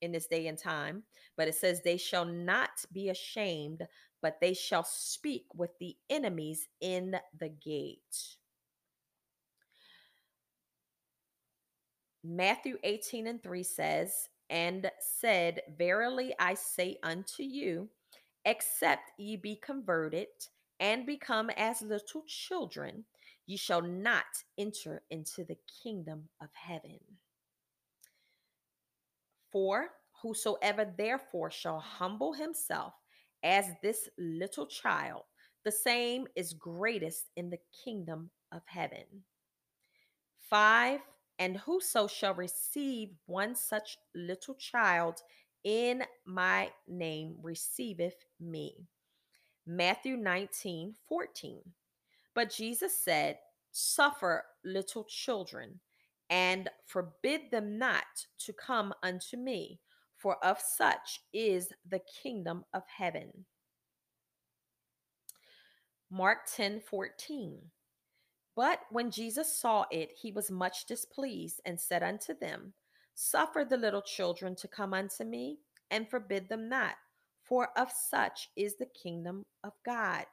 in 0.00 0.10
this 0.10 0.26
day 0.26 0.48
and 0.48 0.58
time, 0.58 1.04
but 1.36 1.46
it 1.46 1.54
says, 1.54 1.80
They 1.80 1.96
shall 1.96 2.24
not 2.24 2.70
be 2.92 3.10
ashamed, 3.10 3.86
but 4.20 4.38
they 4.40 4.52
shall 4.52 4.82
speak 4.82 5.44
with 5.54 5.70
the 5.78 5.94
enemies 6.10 6.66
in 6.80 7.14
the 7.38 7.50
gate. 7.50 8.00
Matthew 12.24 12.78
18 12.82 13.28
and 13.28 13.40
3 13.40 13.62
says, 13.62 14.28
And 14.50 14.90
said, 14.98 15.60
Verily 15.78 16.34
I 16.40 16.54
say 16.54 16.96
unto 17.04 17.44
you, 17.44 17.88
except 18.44 19.12
ye 19.18 19.36
be 19.36 19.54
converted 19.54 20.26
and 20.82 21.06
become 21.06 21.48
as 21.56 21.80
little 21.80 22.24
children, 22.26 23.04
ye 23.46 23.56
shall 23.56 23.80
not 23.80 24.24
enter 24.58 25.00
into 25.10 25.44
the 25.44 25.56
kingdom 25.80 26.28
of 26.40 26.48
heaven. 26.52 26.98
For 29.52 29.90
whosoever 30.20 30.92
therefore 30.98 31.52
shall 31.52 31.78
humble 31.78 32.32
himself 32.32 32.94
as 33.44 33.66
this 33.80 34.08
little 34.18 34.66
child, 34.66 35.22
the 35.64 35.70
same 35.70 36.26
is 36.34 36.52
greatest 36.52 37.30
in 37.36 37.48
the 37.48 37.60
kingdom 37.84 38.30
of 38.50 38.62
heaven. 38.66 39.04
Five, 40.50 40.98
and 41.38 41.56
whoso 41.58 42.08
shall 42.08 42.34
receive 42.34 43.10
one 43.26 43.54
such 43.54 43.98
little 44.16 44.56
child 44.56 45.20
in 45.62 46.02
my 46.26 46.70
name 46.88 47.36
receiveth 47.40 48.16
me. 48.40 48.88
Matthew 49.66 50.16
19, 50.16 50.94
14. 51.08 51.60
But 52.34 52.52
Jesus 52.52 52.98
said, 52.98 53.38
Suffer 53.70 54.44
little 54.64 55.04
children 55.04 55.80
and 56.30 56.70
forbid 56.86 57.42
them 57.50 57.78
not 57.78 58.04
to 58.38 58.52
come 58.52 58.92
unto 59.02 59.36
me, 59.36 59.80
for 60.16 60.42
of 60.44 60.58
such 60.60 61.20
is 61.32 61.68
the 61.88 62.00
kingdom 62.22 62.64
of 62.72 62.82
heaven. 62.86 63.44
Mark 66.10 66.40
10 66.54 66.80
14. 66.80 67.58
But 68.54 68.80
when 68.90 69.10
Jesus 69.10 69.58
saw 69.58 69.86
it, 69.90 70.12
he 70.20 70.30
was 70.30 70.50
much 70.50 70.84
displeased 70.84 71.60
and 71.64 71.80
said 71.80 72.02
unto 72.02 72.38
them, 72.38 72.74
Suffer 73.14 73.66
the 73.68 73.76
little 73.76 74.02
children 74.02 74.54
to 74.56 74.68
come 74.68 74.92
unto 74.92 75.24
me, 75.24 75.58
and 75.90 76.08
forbid 76.08 76.48
them 76.48 76.68
not, 76.68 76.94
for 77.52 77.68
of 77.76 77.92
such 77.92 78.48
is 78.56 78.76
the 78.76 78.86
kingdom 78.86 79.44
of 79.62 79.74
God. 79.84 80.24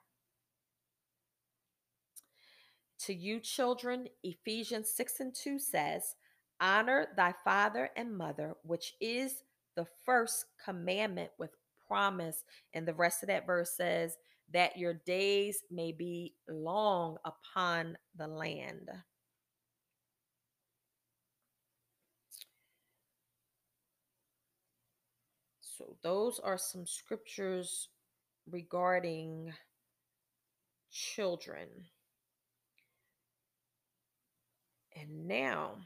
To 2.99 3.13
you, 3.13 3.41
children, 3.41 4.07
Ephesians 4.23 4.89
6 4.95 5.19
and 5.19 5.35
2 5.35 5.59
says, 5.59 6.15
Honor 6.61 7.07
thy 7.17 7.33
father 7.43 7.89
and 7.97 8.17
mother, 8.17 8.55
which 8.63 8.93
is 9.01 9.43
the 9.75 9.85
first 10.05 10.45
commandment 10.63 11.31
with 11.38 11.49
promise. 11.85 12.45
And 12.73 12.88
the 12.88 12.93
rest 12.93 13.21
of 13.21 13.27
that 13.27 13.45
verse 13.45 13.71
says, 13.75 14.15
That 14.53 14.77
your 14.77 14.93
days 15.05 15.61
may 15.69 15.91
be 15.91 16.35
long 16.47 17.17
upon 17.25 17.97
the 18.15 18.27
land. 18.27 18.89
So, 25.79 25.95
those 26.03 26.41
are 26.43 26.57
some 26.57 26.86
scriptures 26.86 27.88
regarding 28.51 29.53
children. 30.91 31.69
And 34.93 35.25
now 35.25 35.77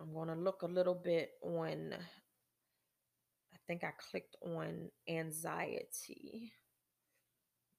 I'm 0.00 0.14
going 0.14 0.28
to 0.28 0.34
look 0.34 0.62
a 0.62 0.66
little 0.66 0.94
bit 0.94 1.32
on, 1.42 1.92
I 1.92 3.56
think 3.66 3.84
I 3.84 3.90
clicked 4.10 4.36
on 4.40 4.88
anxiety. 5.06 6.50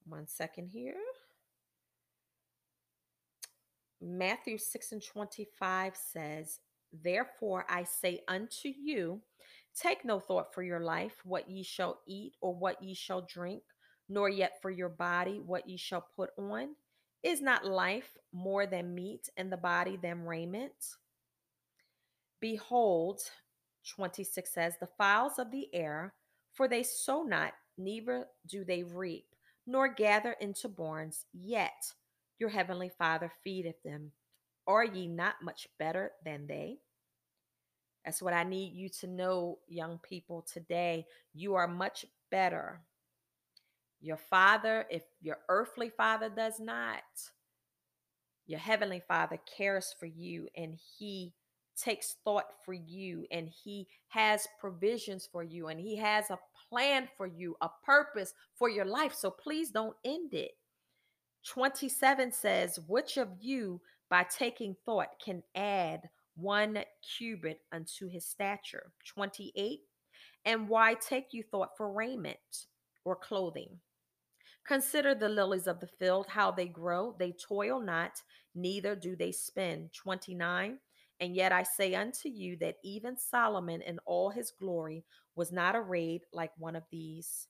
One 0.05 0.27
second 0.27 0.67
here. 0.67 1.01
Matthew 3.99 4.59
6 4.59 4.91
and 4.91 5.03
25 5.03 5.95
says, 5.95 6.59
Therefore 6.93 7.65
I 7.67 7.85
say 7.85 8.19
unto 8.27 8.69
you, 8.69 9.21
take 9.79 10.05
no 10.05 10.19
thought 10.19 10.53
for 10.53 10.63
your 10.63 10.79
life, 10.79 11.21
what 11.23 11.49
ye 11.49 11.63
shall 11.63 11.99
eat 12.07 12.33
or 12.41 12.55
what 12.55 12.81
ye 12.81 12.93
shall 12.93 13.21
drink, 13.21 13.63
nor 14.09 14.29
yet 14.29 14.61
for 14.61 14.71
your 14.71 14.89
body, 14.89 15.41
what 15.45 15.67
ye 15.67 15.77
shall 15.77 16.05
put 16.15 16.29
on. 16.37 16.75
Is 17.23 17.41
not 17.41 17.65
life 17.65 18.15
more 18.31 18.67
than 18.67 18.93
meat 18.93 19.29
and 19.35 19.51
the 19.51 19.57
body 19.57 19.97
than 20.01 20.25
raiment? 20.25 20.73
Behold, 22.39 23.21
26 23.95 24.53
says, 24.53 24.73
the 24.79 24.87
fowls 24.97 25.39
of 25.39 25.51
the 25.51 25.67
air, 25.73 26.13
for 26.53 26.67
they 26.67 26.83
sow 26.83 27.23
not, 27.23 27.53
neither 27.77 28.27
do 28.47 28.63
they 28.63 28.83
reap, 28.83 29.25
nor 29.65 29.87
gather 29.87 30.35
into 30.39 30.69
barns, 30.69 31.25
yet 31.33 31.93
your 32.37 32.49
heavenly 32.49 32.89
Father 32.89 33.31
feedeth 33.43 33.81
them. 33.83 34.11
Are 34.67 34.85
ye 34.85 35.07
not 35.07 35.35
much 35.41 35.67
better 35.79 36.11
than 36.23 36.47
they? 36.47 36.77
That's 38.05 38.21
what 38.21 38.33
I 38.33 38.43
need 38.43 38.73
you 38.73 38.87
to 39.01 39.07
know, 39.07 39.57
young 39.67 39.99
people, 39.99 40.45
today. 40.51 41.05
You 41.33 41.55
are 41.55 41.67
much 41.67 42.05
better 42.31 42.81
your 44.05 44.17
father, 44.17 44.85
if 44.91 45.03
your 45.19 45.39
earthly 45.49 45.89
father 45.89 46.29
does 46.29 46.59
not, 46.59 47.01
your 48.45 48.59
heavenly 48.59 49.01
father 49.07 49.39
cares 49.57 49.95
for 49.99 50.05
you 50.05 50.47
and 50.55 50.77
he 50.97 51.33
takes 51.75 52.15
thought 52.23 52.45
for 52.63 52.73
you 52.73 53.25
and 53.31 53.49
he 53.49 53.87
has 54.09 54.47
provisions 54.59 55.27
for 55.29 55.43
you 55.43 55.69
and 55.69 55.79
he 55.79 55.95
has 55.97 56.29
a 56.29 56.37
plan 56.69 57.09
for 57.17 57.25
you, 57.25 57.55
a 57.61 57.69
purpose 57.83 58.33
for 58.53 58.69
your 58.69 58.85
life. 58.85 59.13
So 59.13 59.31
please 59.31 59.71
don't 59.71 59.95
end 60.05 60.35
it. 60.35 60.51
27 61.47 62.31
says, 62.31 62.79
Which 62.87 63.17
of 63.17 63.29
you 63.41 63.81
by 64.09 64.23
taking 64.23 64.75
thought 64.85 65.09
can 65.23 65.41
add 65.55 66.09
one 66.35 66.79
cubit 67.17 67.61
unto 67.71 68.07
his 68.07 68.25
stature? 68.25 68.91
28. 69.05 69.79
And 70.45 70.69
why 70.69 70.95
take 70.95 71.33
you 71.33 71.43
thought 71.43 71.77
for 71.77 71.91
raiment 71.91 72.67
or 73.03 73.15
clothing? 73.15 73.79
Consider 74.65 75.13
the 75.13 75.29
lilies 75.29 75.67
of 75.67 75.79
the 75.79 75.87
field, 75.99 76.25
how 76.27 76.51
they 76.51 76.67
grow. 76.67 77.15
They 77.19 77.33
toil 77.33 77.79
not, 77.79 78.21
neither 78.55 78.95
do 78.95 79.15
they 79.15 79.31
spin. 79.31 79.89
29. 79.93 80.79
And 81.19 81.35
yet 81.35 81.51
I 81.51 81.63
say 81.63 81.95
unto 81.95 82.29
you 82.29 82.57
that 82.57 82.77
even 82.83 83.17
Solomon 83.17 83.81
in 83.81 83.99
all 84.05 84.29
his 84.29 84.51
glory 84.51 85.05
was 85.35 85.51
not 85.51 85.75
arrayed 85.75 86.21
like 86.33 86.51
one 86.57 86.75
of 86.75 86.83
these. 86.91 87.47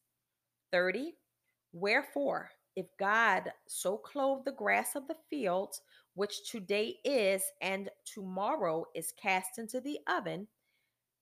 30. 0.72 1.14
Wherefore, 1.72 2.50
if 2.76 2.86
God 3.00 3.52
so 3.68 3.98
clothe 3.98 4.44
the 4.44 4.52
grass 4.52 4.96
of 4.96 5.08
the 5.08 5.16
field, 5.30 5.76
which 6.16 6.50
today 6.50 6.96
is 7.04 7.44
and 7.62 7.90
tomorrow 8.06 8.86
is 8.96 9.14
cast 9.22 9.60
into 9.60 9.80
the 9.80 10.00
oven, 10.08 10.48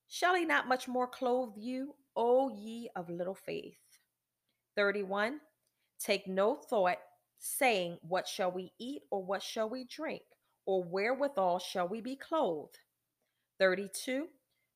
shall 0.08 0.36
he 0.36 0.46
not 0.46 0.68
much 0.68 0.88
more 0.88 1.08
clothe 1.08 1.54
you, 1.58 1.96
O 2.16 2.50
ye 2.50 2.90
of 2.96 3.10
little 3.10 3.36
faith? 3.36 3.78
31. 4.76 5.40
Take 6.00 6.28
no 6.28 6.56
thought, 6.56 6.98
saying, 7.40 7.98
What 8.02 8.28
shall 8.28 8.52
we 8.52 8.72
eat, 8.80 9.02
or 9.12 9.24
what 9.24 9.44
shall 9.44 9.70
we 9.70 9.86
drink, 9.86 10.22
or 10.66 10.84
wherewithal 10.84 11.60
shall 11.60 11.88
we 11.88 12.02
be 12.02 12.16
clothed? 12.16 12.78
32. 13.60 14.28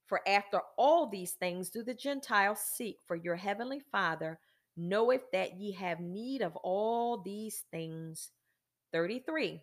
For 0.08 0.22
after 0.28 0.62
all 0.78 1.08
these 1.08 1.34
things 1.34 1.70
do 1.70 1.84
the 1.84 1.94
Gentiles 1.94 2.60
seek, 2.60 2.98
for 3.06 3.16
your 3.16 3.36
heavenly 3.36 3.82
Father 3.92 4.40
knoweth 4.78 5.24
that 5.34 5.60
ye 5.60 5.74
have 5.74 6.00
need 6.00 6.42
of 6.42 6.56
all 6.58 7.22
these 7.22 7.66
things. 7.72 8.32
33. 8.94 9.62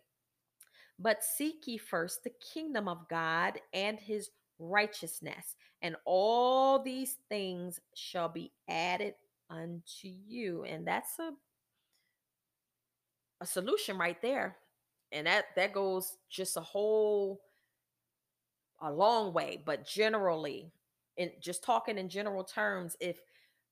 But 0.99 1.25
seek 1.25 1.67
ye 1.67 1.77
first 1.77 2.23
the 2.23 2.33
kingdom 2.53 2.89
of 2.89 3.09
God 3.09 3.59
and 3.73 3.99
his 3.99 4.31
righteousness, 4.59 5.57
and 5.83 5.97
all 6.05 6.83
these 6.83 7.17
things 7.29 7.81
shall 7.95 8.29
be 8.29 8.53
added 8.69 9.15
unto 9.51 10.09
you. 10.09 10.65
And 10.65 10.87
that's 10.87 11.19
a 11.19 11.33
a 13.41 13.47
solution 13.47 13.99
right 13.99 14.21
there. 14.23 14.57
And 15.13 15.27
that 15.27 15.47
that 15.57 15.73
goes 15.73 16.17
just 16.31 16.57
a 16.57 16.61
whole 16.61 17.41
a 18.81 18.93
long 18.93 19.33
way, 19.33 19.63
but 19.65 19.87
generally 19.87 20.73
in 21.17 21.31
just 21.41 21.63
talking 21.63 21.99
in 21.99 22.09
general 22.09 22.45
terms, 22.45 22.97
if 23.01 23.21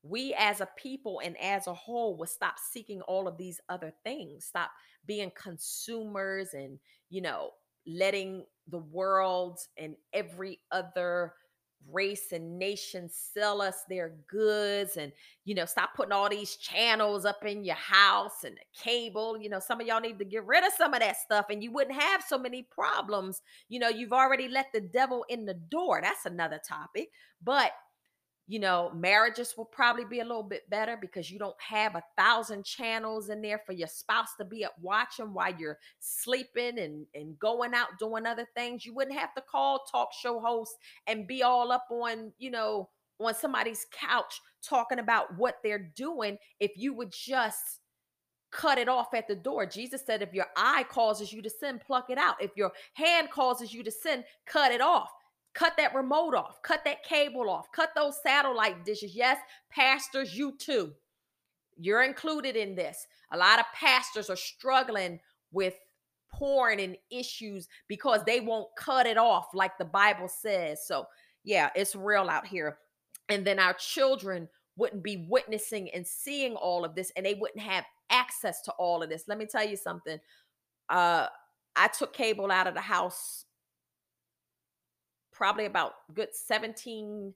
we 0.03 0.35
as 0.39 0.61
a 0.61 0.69
people 0.77 1.21
and 1.25 1.37
as 1.41 1.67
a 1.67 1.75
whole 1.75 2.17
would 2.17 2.29
stop 2.29 2.57
seeking 2.73 3.01
all 3.03 3.29
of 3.29 3.37
these 3.37 3.61
other 3.69 3.93
things, 4.05 4.47
stop 4.47 4.71
being 5.07 5.31
consumers 5.41 6.55
and, 6.55 6.79
you 7.11 7.21
know, 7.23 7.51
letting 7.87 8.45
the 8.69 8.79
world 8.79 9.59
and 9.77 9.97
every 10.13 10.61
other 10.71 11.33
race 11.91 12.31
and 12.33 12.59
nation 12.59 13.09
sell 13.13 13.61
us 13.61 13.83
their 13.89 14.13
goods 14.31 14.97
and 14.97 15.11
you 15.45 15.55
know 15.55 15.65
stop 15.65 15.91
putting 15.97 16.13
all 16.13 16.29
these 16.29 16.55
channels 16.57 17.25
up 17.25 17.45
in 17.45 17.65
your 17.65 17.75
house 17.75 18.45
and 18.45 18.55
the 18.57 18.81
cable 18.81 19.37
you 19.37 19.49
know 19.49 19.59
some 19.59 19.81
of 19.81 19.87
y'all 19.87 20.01
need 20.01 20.19
to 20.19 20.25
get 20.25 20.47
rid 20.47 20.65
of 20.65 20.73
some 20.79 20.95
of 20.95 21.01
that 21.01 21.17
stuff 21.17 21.47
and 21.51 21.63
you 21.63 21.73
wouldn't 21.73 22.01
have 22.01 22.23
so 22.23 22.39
many 22.39 22.63
problems. 22.71 23.43
You 23.69 23.81
know 23.81 23.89
you've 23.89 24.13
already 24.13 24.49
let 24.49 24.67
the 24.73 24.81
devil 24.81 25.25
in 25.29 25.45
the 25.45 25.55
door. 25.55 26.01
That's 26.03 26.25
another 26.25 26.61
topic. 26.67 27.09
But 27.43 27.73
you 28.49 28.59
know, 28.59 28.91
marriages 28.95 29.55
will 29.57 29.65
probably 29.65 30.05
be 30.05 30.21
a 30.21 30.25
little 30.25 30.43
bit 30.43 30.69
better 30.69 30.99
because 31.01 31.31
you 31.31 31.39
don't 31.39 31.61
have 31.61 31.95
a 31.95 32.03
thousand 32.19 32.65
channels 32.65 33.29
in 33.29 33.41
there 33.41 33.63
for 33.65 33.73
your 33.73 33.89
spouse 33.89 34.35
to 34.39 34.45
be 34.45 34.65
up 34.65 34.75
watching 34.81 35.33
while 35.33 35.55
you're 35.57 35.79
sleeping 36.01 36.79
and, 36.79 37.07
and 37.15 37.39
going 37.39 37.73
out 37.73 37.99
doing 37.99 38.27
other 38.27 38.47
things. 38.57 38.85
You 38.85 38.95
wouldn't 38.95 39.19
have 39.19 39.35
to 39.35 39.43
call 39.43 39.85
talk 39.91 40.11
show 40.13 40.41
hosts 40.41 40.77
and 41.07 41.27
be 41.27 41.43
all 41.43 41.71
up 41.71 41.87
on, 41.91 42.33
you 42.39 42.51
know, 42.51 42.89
on 43.21 43.35
somebody's 43.35 43.87
couch 43.93 44.41
talking 44.63 44.99
about 44.99 45.37
what 45.39 45.57
they're 45.63 45.93
doing 45.97 46.37
if 46.59 46.73
you 46.77 46.95
would 46.95 47.13
just 47.13 47.81
cut 48.51 48.77
it 48.77 48.89
off 48.89 49.15
at 49.15 49.27
the 49.29 49.35
door. 49.35 49.67
Jesus 49.67 50.05
said, 50.05 50.21
if 50.21 50.35
your 50.35 50.47
eye 50.57 50.85
causes 50.91 51.33
you 51.33 51.43
to 51.43 51.51
sin, 51.51 51.81
pluck 51.85 52.11
it 52.11 52.19
out. 52.19 52.37
If 52.41 52.51
your 52.57 52.73
hand 52.95 53.31
causes 53.31 53.73
you 53.73 53.83
to 53.83 53.91
sin, 53.91 54.25
cut 54.47 54.73
it 54.73 54.81
off. 54.81 55.11
Cut 55.55 55.75
that 55.77 55.95
remote 55.95 56.35
off, 56.35 56.63
cut 56.63 56.85
that 56.85 57.05
cable 57.05 57.51
off, 57.51 57.71
cut 57.73 57.91
those 57.95 58.23
satellite 58.23 58.85
dishes. 58.85 59.15
Yes, 59.15 59.39
pastors, 59.71 60.37
you 60.37 60.57
too. 60.59 60.93
You're 61.77 62.03
included 62.03 62.57
in 62.57 62.75
this. 62.75 63.07
A 63.33 63.37
lot 63.37 63.59
of 63.59 63.67
pastors 63.75 64.31
are 64.31 64.37
struggling 64.37 65.21
with 65.53 65.75
porn 66.33 66.81
and 66.81 66.97
issues 67.11 67.69
because 67.89 68.21
they 68.25 68.41
won't 68.41 68.69
cut 68.79 69.07
it 69.07 69.19
off 69.19 69.49
like 69.53 69.77
the 69.79 69.85
Bible 69.85 70.29
says. 70.29 70.87
So, 70.87 71.07
yeah, 71.45 71.71
it's 71.75 71.95
real 71.95 72.31
out 72.31 72.47
here. 72.47 72.79
And 73.29 73.47
then 73.47 73.59
our 73.59 73.75
children 73.75 74.49
wouldn't 74.77 75.03
be 75.03 75.27
witnessing 75.29 75.91
and 75.91 76.07
seeing 76.07 76.55
all 76.55 76.85
of 76.85 76.95
this 76.95 77.13
and 77.17 77.27
they 77.27 77.35
wouldn't 77.35 77.63
have 77.63 77.85
access 78.11 78.63
to 78.63 78.73
all 78.73 79.03
of 79.03 79.11
this. 79.11 79.25
Let 79.29 79.39
me 79.39 79.47
tell 79.47 79.67
you 79.67 79.77
something. 79.77 80.19
Uh 80.89 81.27
I 81.75 81.89
took 81.89 82.13
cable 82.13 82.51
out 82.51 82.67
of 82.67 82.75
the 82.75 82.81
house 82.81 83.45
probably 85.33 85.67
about 85.67 85.93
good 86.15 86.29
17 86.33 87.35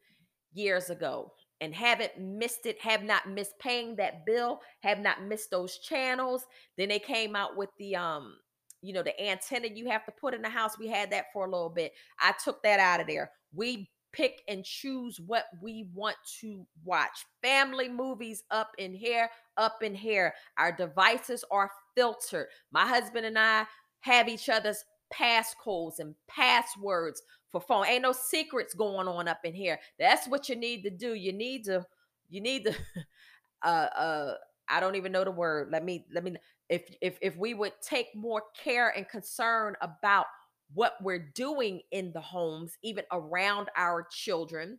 years 0.53 0.91
ago 0.91 1.33
and 1.61 1.75
haven't 1.75 2.19
missed 2.19 2.67
it, 2.67 2.81
have 2.81 3.03
not 3.03 3.29
missed 3.29 3.59
paying 3.59 3.97
that 3.97 4.27
bill, 4.27 4.61
have 4.81 4.99
not 4.99 5.25
missed 5.25 5.51
those 5.51 5.79
channels. 5.79 6.45
Then 6.77 6.89
they 6.89 6.99
came 6.99 7.35
out 7.35 7.57
with 7.57 7.71
the 7.79 7.97
um, 7.97 8.37
you 8.83 8.93
know, 8.93 9.03
the 9.03 9.21
antenna 9.21 9.69
you 9.69 9.89
have 9.91 10.05
to 10.07 10.13
put 10.13 10.35
in 10.35 10.43
the 10.43 10.49
house. 10.49 10.79
We 10.79 10.89
had 10.89 11.11
that 11.11 11.27
for 11.33 11.47
a 11.47 11.51
little 11.51 11.71
bit. 11.71 11.93
I 12.21 12.35
took 12.43 12.63
that 12.63 12.79
out 12.79 13.01
of 13.01 13.07
there. 13.07 13.31
We 13.55 13.91
pick 14.13 14.43
and 14.49 14.65
choose 14.65 15.21
what 15.21 15.47
we 15.61 15.89
want 15.93 16.17
to 16.41 16.67
watch. 16.85 17.27
Family 17.43 17.89
movies 17.89 18.45
up 18.51 18.71
in 18.79 18.95
here, 18.95 19.29
up 19.57 19.83
in 19.83 19.95
here. 19.95 20.35
Our 20.59 20.73
devices 20.73 21.45
are 21.51 21.71
filtered. 21.95 22.47
My 22.71 22.87
husband 22.87 23.27
and 23.27 23.39
I 23.39 23.65
have 24.01 24.29
each 24.29 24.49
other's 24.49 24.85
passcodes 25.13 25.99
and 25.99 26.15
passwords 26.29 27.23
for 27.53 27.61
phone. 27.61 27.87
Ain't 27.87 28.03
no 28.03 28.13
secrets 28.13 28.75
going 28.75 29.09
on 29.09 29.29
up 29.29 29.41
in 29.45 29.55
here. 29.55 29.79
That's 29.99 30.27
what 30.29 30.49
you 30.49 30.57
need 30.57 30.83
to 30.85 30.91
do. 30.91 31.15
You 31.15 31.33
need 31.33 31.65
to, 31.65 31.85
you 32.29 32.41
need 32.41 32.65
to, 32.65 32.75
uh, 33.63 33.89
uh, 33.97 34.35
I 34.69 34.81
don't 34.81 34.97
even 34.97 35.13
know 35.13 35.25
the 35.25 35.31
word. 35.31 35.69
Let 35.71 35.85
me, 35.85 36.07
let 36.13 36.25
me, 36.25 36.37
if, 36.69 36.83
if, 37.01 37.19
if 37.21 37.37
we 37.37 37.55
would 37.55 37.73
take 37.81 38.09
more 38.15 38.43
care 38.63 38.91
and 38.97 39.09
concern 39.09 39.75
about 39.81 40.27
what 40.75 40.95
we're 41.01 41.31
doing 41.35 41.81
in 41.93 42.13
the 42.13 42.21
homes, 42.21 42.77
even 42.83 43.05
around 43.13 43.69
our 43.77 44.07
children, 44.11 44.79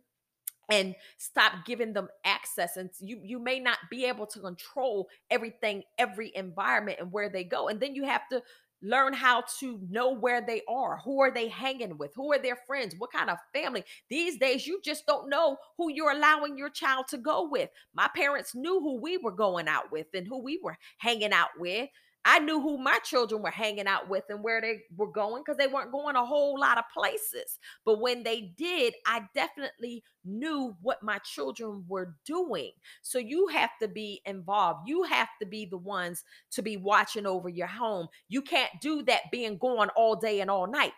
and 0.70 0.94
stop 1.16 1.52
giving 1.64 1.92
them 1.92 2.08
access 2.24 2.76
and 2.76 2.90
you 3.00 3.18
you 3.22 3.38
may 3.38 3.58
not 3.58 3.78
be 3.90 4.04
able 4.04 4.26
to 4.26 4.38
control 4.40 5.08
everything 5.30 5.82
every 5.98 6.30
environment 6.34 6.98
and 7.00 7.10
where 7.10 7.28
they 7.28 7.44
go 7.44 7.68
and 7.68 7.80
then 7.80 7.94
you 7.94 8.04
have 8.04 8.28
to 8.30 8.42
learn 8.82 9.12
how 9.12 9.42
to 9.60 9.80
know 9.90 10.14
where 10.14 10.40
they 10.40 10.62
are 10.68 10.98
who 11.04 11.20
are 11.20 11.30
they 11.32 11.48
hanging 11.48 11.98
with 11.98 12.12
who 12.14 12.32
are 12.32 12.38
their 12.38 12.58
friends 12.66 12.94
what 12.98 13.12
kind 13.12 13.30
of 13.30 13.38
family. 13.52 13.84
These 14.08 14.38
days 14.38 14.66
you 14.66 14.80
just 14.84 15.06
don't 15.06 15.28
know 15.28 15.56
who 15.76 15.90
you're 15.92 16.12
allowing 16.12 16.56
your 16.56 16.70
child 16.70 17.06
to 17.08 17.18
go 17.18 17.48
with. 17.48 17.70
My 17.94 18.08
parents 18.14 18.54
knew 18.54 18.80
who 18.80 19.00
we 19.00 19.18
were 19.18 19.32
going 19.32 19.68
out 19.68 19.90
with 19.90 20.06
and 20.14 20.26
who 20.26 20.42
we 20.42 20.60
were 20.62 20.76
hanging 20.98 21.32
out 21.32 21.50
with 21.58 21.88
I 22.24 22.40
knew 22.40 22.60
who 22.60 22.78
my 22.78 22.98
children 23.04 23.42
were 23.42 23.50
hanging 23.50 23.86
out 23.86 24.08
with 24.08 24.24
and 24.28 24.42
where 24.42 24.60
they 24.60 24.82
were 24.96 25.10
going 25.10 25.42
because 25.42 25.56
they 25.56 25.66
weren't 25.66 25.92
going 25.92 26.16
a 26.16 26.24
whole 26.24 26.58
lot 26.58 26.76
of 26.76 26.84
places. 26.92 27.58
But 27.84 28.00
when 28.00 28.22
they 28.22 28.52
did, 28.56 28.94
I 29.06 29.22
definitely 29.34 30.02
knew 30.24 30.76
what 30.82 31.02
my 31.02 31.18
children 31.18 31.84
were 31.88 32.16
doing. 32.26 32.72
So 33.02 33.18
you 33.18 33.46
have 33.48 33.70
to 33.80 33.88
be 33.88 34.20
involved. 34.26 34.88
You 34.88 35.04
have 35.04 35.28
to 35.40 35.46
be 35.46 35.64
the 35.64 35.78
ones 35.78 36.24
to 36.50 36.62
be 36.62 36.76
watching 36.76 37.24
over 37.24 37.48
your 37.48 37.66
home. 37.66 38.08
You 38.28 38.42
can't 38.42 38.72
do 38.82 39.02
that 39.04 39.30
being 39.32 39.56
gone 39.56 39.88
all 39.96 40.16
day 40.16 40.40
and 40.40 40.50
all 40.50 40.66
night. 40.66 40.92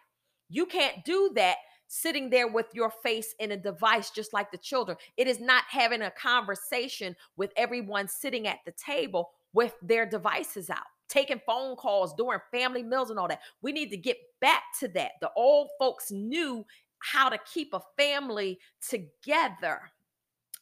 You 0.48 0.66
can't 0.66 1.04
do 1.04 1.30
that 1.36 1.56
sitting 1.86 2.30
there 2.30 2.48
with 2.48 2.66
your 2.72 2.90
face 3.02 3.34
in 3.40 3.52
a 3.52 3.56
device 3.56 4.10
just 4.10 4.32
like 4.32 4.50
the 4.50 4.58
children. 4.58 4.96
It 5.16 5.26
is 5.26 5.40
not 5.40 5.64
having 5.68 6.02
a 6.02 6.10
conversation 6.10 7.14
with 7.36 7.52
everyone 7.56 8.08
sitting 8.08 8.46
at 8.46 8.58
the 8.64 8.72
table 8.72 9.30
with 9.52 9.74
their 9.82 10.06
devices 10.06 10.70
out 10.70 10.86
taking 11.10 11.40
phone 11.44 11.76
calls 11.76 12.14
during 12.14 12.40
family 12.50 12.82
meals 12.82 13.10
and 13.10 13.18
all 13.18 13.28
that. 13.28 13.40
We 13.60 13.72
need 13.72 13.90
to 13.90 13.96
get 13.96 14.16
back 14.40 14.62
to 14.80 14.88
that. 14.88 15.12
The 15.20 15.30
old 15.36 15.68
folks 15.78 16.10
knew 16.10 16.64
how 17.00 17.28
to 17.28 17.38
keep 17.52 17.74
a 17.74 17.82
family 17.98 18.58
together. 18.88 19.80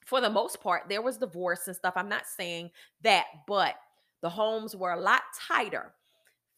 For 0.07 0.21
the 0.21 0.31
most 0.31 0.63
part, 0.63 0.85
there 0.89 1.03
was 1.03 1.19
divorce 1.19 1.67
and 1.67 1.77
stuff. 1.77 1.93
I'm 1.97 2.09
not 2.09 2.27
saying 2.27 2.71
that, 3.03 3.27
but 3.47 3.75
the 4.23 4.31
homes 4.31 4.75
were 4.75 4.93
a 4.93 5.01
lot 5.01 5.23
tighter. 5.49 5.93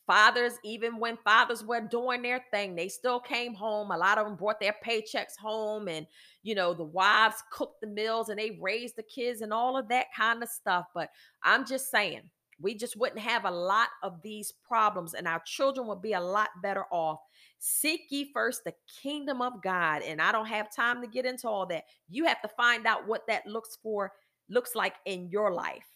Fathers, 0.07 0.55
even 0.65 0.99
when 0.99 1.17
fathers 1.25 1.65
were 1.65 1.81
doing 1.81 2.23
their 2.23 2.45
thing, 2.51 2.75
they 2.75 2.89
still 2.89 3.21
came 3.21 3.55
home. 3.55 3.91
A 3.91 3.97
lot 3.97 4.19
of 4.19 4.27
them 4.27 4.35
brought 4.35 4.61
their 4.61 4.75
paychecks 4.85 5.37
home, 5.41 5.89
and 5.89 6.07
you 6.43 6.55
know, 6.55 6.75
the 6.75 6.85
wives 6.85 7.37
cooked 7.53 7.81
the 7.81 7.87
meals 7.87 8.29
and 8.29 8.39
they 8.39 8.59
raised 8.61 8.97
the 8.97 9.05
kids 9.05 9.41
and 9.41 9.53
all 9.53 9.77
of 9.77 9.89
that 9.89 10.07
kind 10.17 10.43
of 10.43 10.49
stuff. 10.49 10.87
But 10.95 11.11
I'm 11.45 11.67
just 11.67 11.91
saying, 11.91 12.23
we 12.61 12.75
just 12.75 12.97
wouldn't 12.97 13.21
have 13.21 13.45
a 13.45 13.51
lot 13.51 13.89
of 14.03 14.21
these 14.23 14.53
problems 14.67 15.15
and 15.15 15.27
our 15.27 15.41
children 15.47 15.87
would 15.87 16.03
be 16.03 16.13
a 16.13 16.21
lot 16.21 16.51
better 16.63 16.85
off. 16.91 17.21
Seek 17.59 18.03
ye 18.11 18.31
first 18.33 18.65
the 18.65 18.75
kingdom 19.03 19.41
of 19.41 19.63
God. 19.63 20.03
And 20.03 20.21
I 20.21 20.31
don't 20.33 20.47
have 20.47 20.75
time 20.75 21.01
to 21.01 21.09
get 21.09 21.25
into 21.25 21.49
all 21.49 21.67
that. 21.67 21.85
You 22.09 22.27
have 22.27 22.43
to 22.43 22.49
find 22.49 22.87
out 22.87 23.09
what 23.09 23.27
that 23.29 23.47
looks 23.47 23.79
for, 23.83 24.13
looks 24.49 24.75
like 24.75 24.95
in 25.07 25.29
your 25.31 25.53
life. 25.53 25.87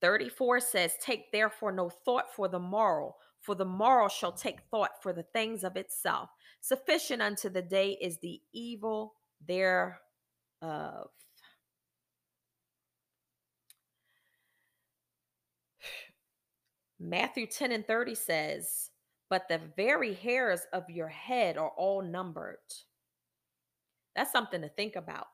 34 0.00 0.60
says, 0.60 0.94
Take 1.00 1.30
therefore 1.30 1.70
no 1.72 1.88
thought 1.88 2.34
for 2.34 2.48
the 2.48 2.58
morrow, 2.58 3.14
for 3.40 3.54
the 3.54 3.64
morrow 3.64 4.08
shall 4.08 4.32
take 4.32 4.60
thought 4.70 5.00
for 5.00 5.12
the 5.12 5.22
things 5.32 5.62
of 5.62 5.76
itself. 5.76 6.28
Sufficient 6.60 7.22
unto 7.22 7.48
the 7.48 7.62
day 7.62 7.96
is 8.00 8.18
the 8.18 8.40
evil 8.52 9.14
thereof. 9.46 9.94
Uh, 10.60 11.02
Matthew 17.02 17.46
10 17.46 17.72
and 17.72 17.86
30 17.86 18.14
says, 18.14 18.90
But 19.28 19.48
the 19.48 19.60
very 19.76 20.14
hairs 20.14 20.60
of 20.72 20.88
your 20.88 21.08
head 21.08 21.58
are 21.58 21.72
all 21.76 22.00
numbered. 22.00 22.58
That's 24.14 24.30
something 24.30 24.60
to 24.62 24.68
think 24.68 24.94
about. 24.94 25.26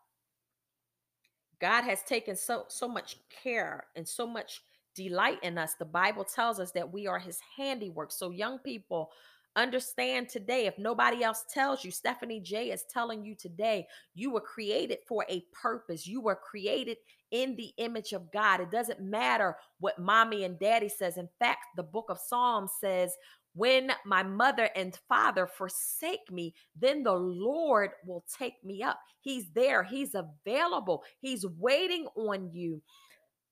God 1.60 1.82
has 1.82 2.02
taken 2.04 2.36
so 2.36 2.64
so 2.68 2.88
much 2.88 3.16
care 3.42 3.86
and 3.96 4.06
so 4.06 4.26
much 4.26 4.62
delight 4.94 5.38
in 5.42 5.58
us. 5.58 5.74
The 5.74 5.84
Bible 5.84 6.24
tells 6.24 6.58
us 6.58 6.70
that 6.72 6.92
we 6.92 7.06
are 7.06 7.18
his 7.18 7.38
handiwork. 7.56 8.12
So 8.12 8.30
young 8.30 8.58
people 8.58 9.10
understand 9.58 10.28
today 10.28 10.66
if 10.66 10.78
nobody 10.78 11.22
else 11.22 11.44
tells 11.52 11.84
you 11.84 11.90
Stephanie 11.90 12.40
J 12.40 12.70
is 12.70 12.84
telling 12.88 13.24
you 13.24 13.34
today 13.34 13.86
you 14.14 14.30
were 14.30 14.40
created 14.40 14.98
for 15.06 15.24
a 15.28 15.44
purpose. 15.52 16.06
You 16.06 16.20
were 16.20 16.36
created 16.36 16.98
in 17.30 17.56
the 17.56 17.72
image 17.78 18.12
of 18.12 18.32
God. 18.32 18.60
It 18.60 18.70
doesn't 18.70 19.00
matter 19.00 19.56
what 19.80 19.98
mommy 19.98 20.44
and 20.44 20.58
daddy 20.58 20.88
says. 20.88 21.18
In 21.18 21.28
fact, 21.38 21.60
the 21.76 21.82
book 21.82 22.06
of 22.08 22.18
Psalms 22.18 22.70
says 22.80 23.12
when 23.54 23.90
my 24.06 24.22
mother 24.22 24.70
and 24.76 24.96
father 25.08 25.46
forsake 25.46 26.30
me, 26.30 26.54
then 26.78 27.02
the 27.02 27.12
Lord 27.12 27.90
will 28.06 28.24
take 28.38 28.62
me 28.64 28.82
up. 28.82 29.00
He's 29.20 29.50
there, 29.54 29.82
He's 29.82 30.14
available, 30.14 31.02
He's 31.20 31.44
waiting 31.58 32.06
on 32.16 32.50
you. 32.52 32.80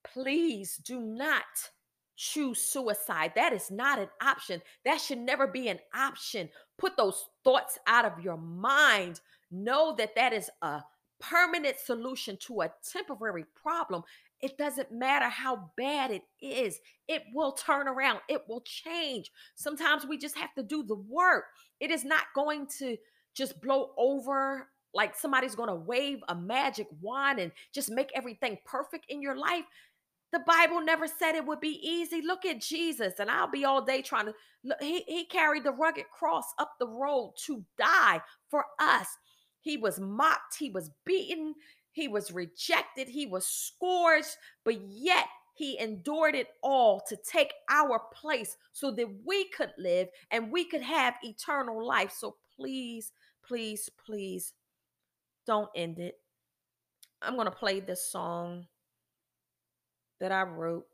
Please 0.05 0.77
do 0.77 1.01
not 1.01 1.43
choose 2.17 2.59
suicide. 2.59 3.31
That 3.35 3.53
is 3.53 3.71
not 3.71 3.99
an 3.99 4.09
option. 4.21 4.61
That 4.83 4.99
should 4.99 5.19
never 5.19 5.47
be 5.47 5.69
an 5.69 5.79
option. 5.95 6.49
Put 6.77 6.97
those 6.97 7.29
thoughts 7.43 7.79
out 7.87 8.05
of 8.05 8.23
your 8.23 8.37
mind. 8.37 9.21
Know 9.51 9.95
that 9.97 10.15
that 10.15 10.33
is 10.33 10.49
a 10.61 10.81
permanent 11.19 11.77
solution 11.79 12.37
to 12.37 12.61
a 12.61 12.73
temporary 12.83 13.45
problem. 13.55 14.03
It 14.41 14.57
doesn't 14.57 14.91
matter 14.91 15.29
how 15.29 15.71
bad 15.77 16.11
it 16.11 16.21
is, 16.41 16.79
it 17.07 17.23
will 17.33 17.53
turn 17.53 17.87
around, 17.87 18.19
it 18.29 18.43
will 18.47 18.61
change. 18.61 19.31
Sometimes 19.55 20.05
we 20.05 20.17
just 20.17 20.37
have 20.37 20.53
to 20.55 20.63
do 20.63 20.83
the 20.83 20.95
work. 20.95 21.45
It 21.79 21.89
is 21.89 22.05
not 22.05 22.25
going 22.35 22.67
to 22.79 22.97
just 23.33 23.59
blow 23.61 23.91
over 23.97 24.67
like 24.93 25.15
somebody's 25.15 25.55
going 25.55 25.69
to 25.69 25.75
wave 25.75 26.19
a 26.27 26.35
magic 26.35 26.87
wand 27.01 27.39
and 27.39 27.51
just 27.73 27.91
make 27.91 28.11
everything 28.15 28.57
perfect 28.65 29.05
in 29.09 29.21
your 29.21 29.35
life. 29.35 29.65
The 30.33 30.39
Bible 30.39 30.81
never 30.81 31.07
said 31.07 31.35
it 31.35 31.45
would 31.45 31.61
be 31.61 31.79
easy. 31.81 32.21
Look 32.21 32.45
at 32.45 32.61
Jesus, 32.61 33.13
and 33.19 33.31
I'll 33.31 33.49
be 33.49 33.65
all 33.65 33.81
day 33.81 34.01
trying 34.01 34.25
to. 34.25 34.33
Look, 34.63 34.81
he, 34.81 35.03
he 35.07 35.25
carried 35.25 35.63
the 35.63 35.71
rugged 35.71 36.05
cross 36.11 36.45
up 36.59 36.73
the 36.79 36.87
road 36.87 37.33
to 37.45 37.63
die 37.77 38.21
for 38.49 38.65
us. 38.79 39.07
He 39.61 39.77
was 39.77 39.99
mocked, 39.99 40.57
he 40.57 40.69
was 40.69 40.91
beaten, 41.05 41.55
he 41.91 42.07
was 42.07 42.31
rejected, 42.31 43.07
he 43.07 43.25
was 43.25 43.47
scourged, 43.47 44.35
but 44.63 44.79
yet 44.87 45.25
he 45.55 45.79
endured 45.79 46.35
it 46.35 46.49
all 46.61 47.01
to 47.07 47.17
take 47.17 47.53
our 47.69 47.99
place 48.13 48.57
so 48.71 48.91
that 48.91 49.07
we 49.25 49.49
could 49.49 49.71
live 49.77 50.07
and 50.31 50.51
we 50.51 50.63
could 50.63 50.83
have 50.83 51.15
eternal 51.23 51.85
life. 51.85 52.13
So 52.15 52.35
please, 52.55 53.11
please, 53.45 53.89
please 54.05 54.53
don't 55.47 55.69
end 55.75 55.97
it. 55.97 56.19
I'm 57.21 57.33
going 57.33 57.45
to 57.45 57.51
play 57.51 57.79
this 57.79 58.07
song 58.07 58.67
that 60.19 60.31
I 60.31 60.43
wrote 60.43 60.87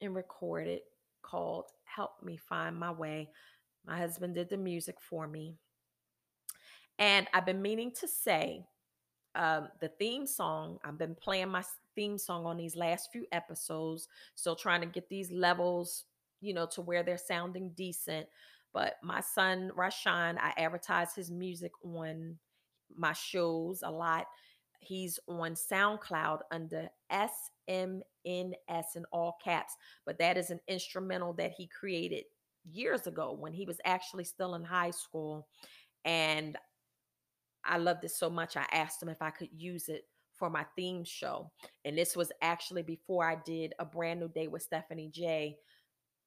and 0.00 0.14
recorded 0.14 0.80
called 1.22 1.64
Help 1.84 2.22
Me 2.22 2.36
Find 2.36 2.76
My 2.76 2.90
Way. 2.90 3.30
My 3.86 3.98
husband 3.98 4.34
did 4.34 4.50
the 4.50 4.56
music 4.56 4.96
for 5.00 5.26
me. 5.26 5.54
And 6.98 7.26
I've 7.34 7.46
been 7.46 7.62
meaning 7.62 7.92
to 8.00 8.08
say 8.08 8.66
um, 9.34 9.68
the 9.80 9.88
theme 9.88 10.26
song. 10.26 10.78
I've 10.84 10.98
been 10.98 11.14
playing 11.14 11.48
my 11.48 11.62
theme 11.94 12.18
song 12.18 12.46
on 12.46 12.56
these 12.56 12.76
last 12.76 13.10
few 13.12 13.26
episodes, 13.32 14.08
still 14.34 14.56
trying 14.56 14.80
to 14.80 14.86
get 14.86 15.08
these 15.08 15.30
levels, 15.30 16.04
you 16.40 16.54
know, 16.54 16.66
to 16.66 16.80
where 16.80 17.02
they're 17.02 17.18
sounding 17.18 17.72
decent. 17.76 18.26
But 18.72 18.94
my 19.02 19.20
son 19.20 19.70
Rashawn, 19.76 20.38
I 20.38 20.52
advertise 20.56 21.14
his 21.14 21.30
music 21.30 21.72
on 21.82 22.38
my 22.94 23.12
shows 23.12 23.82
a 23.82 23.90
lot. 23.90 24.26
He's 24.80 25.18
on 25.28 25.54
SoundCloud 25.54 26.40
under 26.50 26.88
SMNS 27.68 28.96
in 28.96 29.04
all 29.12 29.38
caps, 29.42 29.74
but 30.04 30.18
that 30.18 30.36
is 30.36 30.50
an 30.50 30.60
instrumental 30.68 31.32
that 31.34 31.52
he 31.52 31.66
created 31.66 32.24
years 32.70 33.06
ago 33.06 33.36
when 33.38 33.52
he 33.52 33.64
was 33.64 33.78
actually 33.84 34.24
still 34.24 34.54
in 34.54 34.64
high 34.64 34.90
school. 34.90 35.46
And 36.04 36.56
I 37.64 37.78
loved 37.78 38.04
it 38.04 38.10
so 38.10 38.30
much. 38.30 38.56
I 38.56 38.66
asked 38.72 39.02
him 39.02 39.08
if 39.08 39.20
I 39.20 39.30
could 39.30 39.50
use 39.56 39.88
it 39.88 40.06
for 40.34 40.50
my 40.50 40.64
theme 40.76 41.04
show. 41.04 41.50
And 41.84 41.96
this 41.96 42.16
was 42.16 42.30
actually 42.42 42.82
before 42.82 43.28
I 43.28 43.36
did 43.44 43.74
a 43.78 43.84
brand 43.84 44.20
new 44.20 44.28
day 44.28 44.48
with 44.48 44.62
Stephanie 44.62 45.10
J 45.12 45.56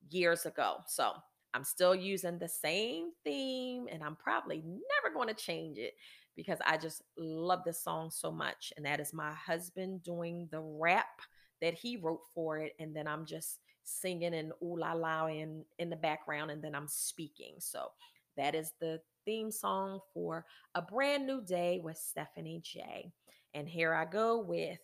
years 0.10 0.46
ago. 0.46 0.78
So 0.88 1.14
I'm 1.54 1.64
still 1.64 1.96
using 1.96 2.38
the 2.38 2.48
same 2.48 3.12
theme 3.24 3.88
and 3.92 4.04
I'm 4.04 4.16
probably 4.16 4.58
never 4.58 5.14
going 5.14 5.28
to 5.30 5.34
change 5.34 5.78
it 5.78 5.94
because 6.40 6.60
I 6.66 6.78
just 6.78 7.02
love 7.18 7.66
this 7.66 7.84
song 7.84 8.10
so 8.10 8.32
much. 8.32 8.72
And 8.78 8.86
that 8.86 9.02
is 9.02 9.12
my 9.12 9.34
husband 9.34 10.04
doing 10.04 10.48
the 10.54 10.62
rap 10.62 11.20
that 11.62 11.74
he 11.74 11.98
wrote 11.98 12.22
for 12.34 12.60
it. 12.60 12.72
And 12.80 12.96
then 12.96 13.10
I'm 13.10 13.26
just 13.26 13.60
singing 13.84 14.34
and 14.34 14.54
ooh 14.64 14.80
la 14.80 14.94
la 14.94 15.28
in, 15.28 15.66
in 15.80 15.90
the 15.90 15.98
background 15.98 16.50
and 16.50 16.64
then 16.64 16.76
I'm 16.76 16.88
speaking. 16.88 17.56
So 17.60 17.90
that 18.38 18.56
is 18.56 18.72
the 18.80 19.02
theme 19.26 19.52
song 19.52 20.00
for 20.14 20.46
a 20.76 20.82
brand 20.82 21.28
new 21.28 21.42
day 21.42 21.82
with 21.84 21.98
Stephanie 21.98 22.62
J. 22.64 23.12
And 23.54 23.68
here 23.68 23.94
I 23.94 24.06
go 24.06 24.40
with 24.40 24.80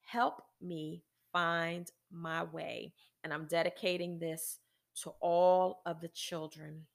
Help 0.00 0.40
Me 0.62 1.02
Find 1.34 1.92
My 2.10 2.44
Way. 2.44 2.94
And 3.24 3.34
I'm 3.34 3.44
dedicating 3.44 4.18
this 4.18 4.58
to 5.02 5.10
all 5.20 5.82
of 5.84 6.00
the 6.00 6.08
children. 6.08 6.86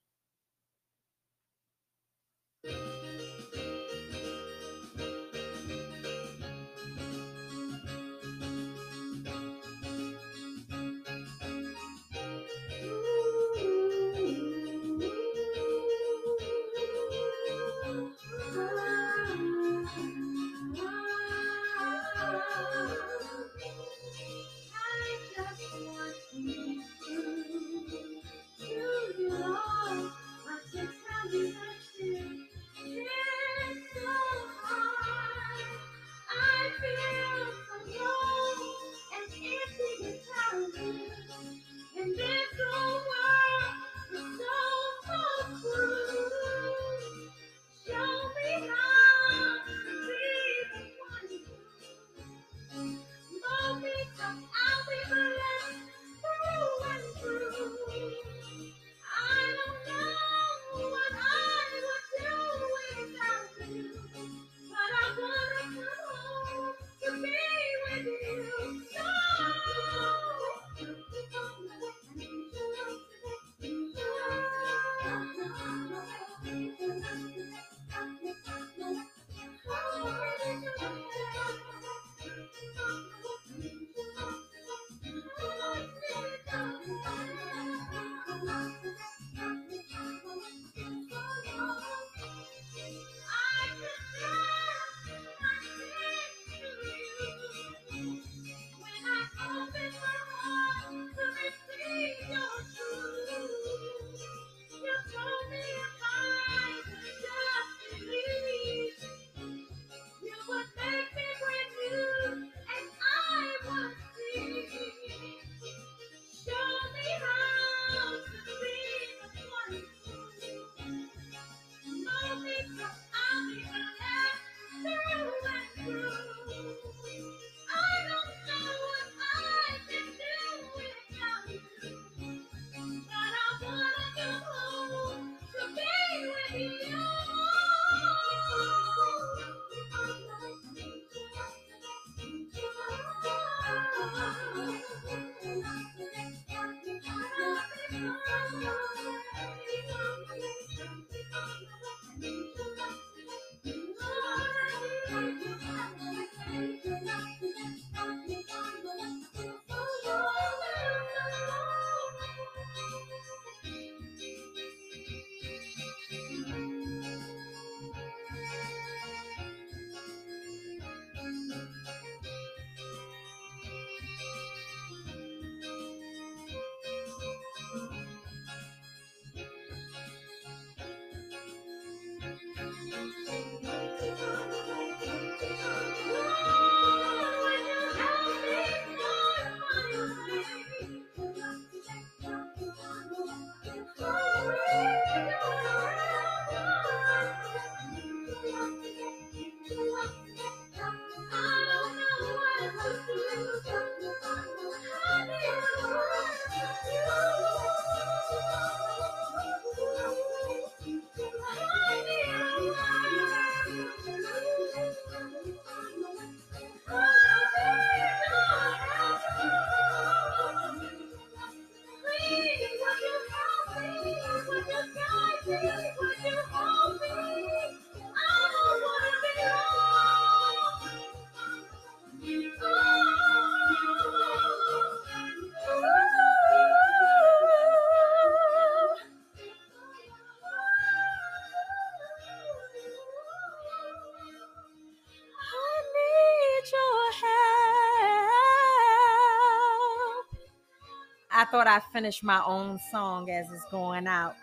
I 251.43 251.45
thought 251.45 251.67
I'd 251.67 251.83
finish 251.91 252.23
my 252.23 252.41
own 252.45 252.79
song 252.89 253.29
as 253.29 253.51
it's 253.51 253.65
going 253.65 254.07
out. 254.07 254.35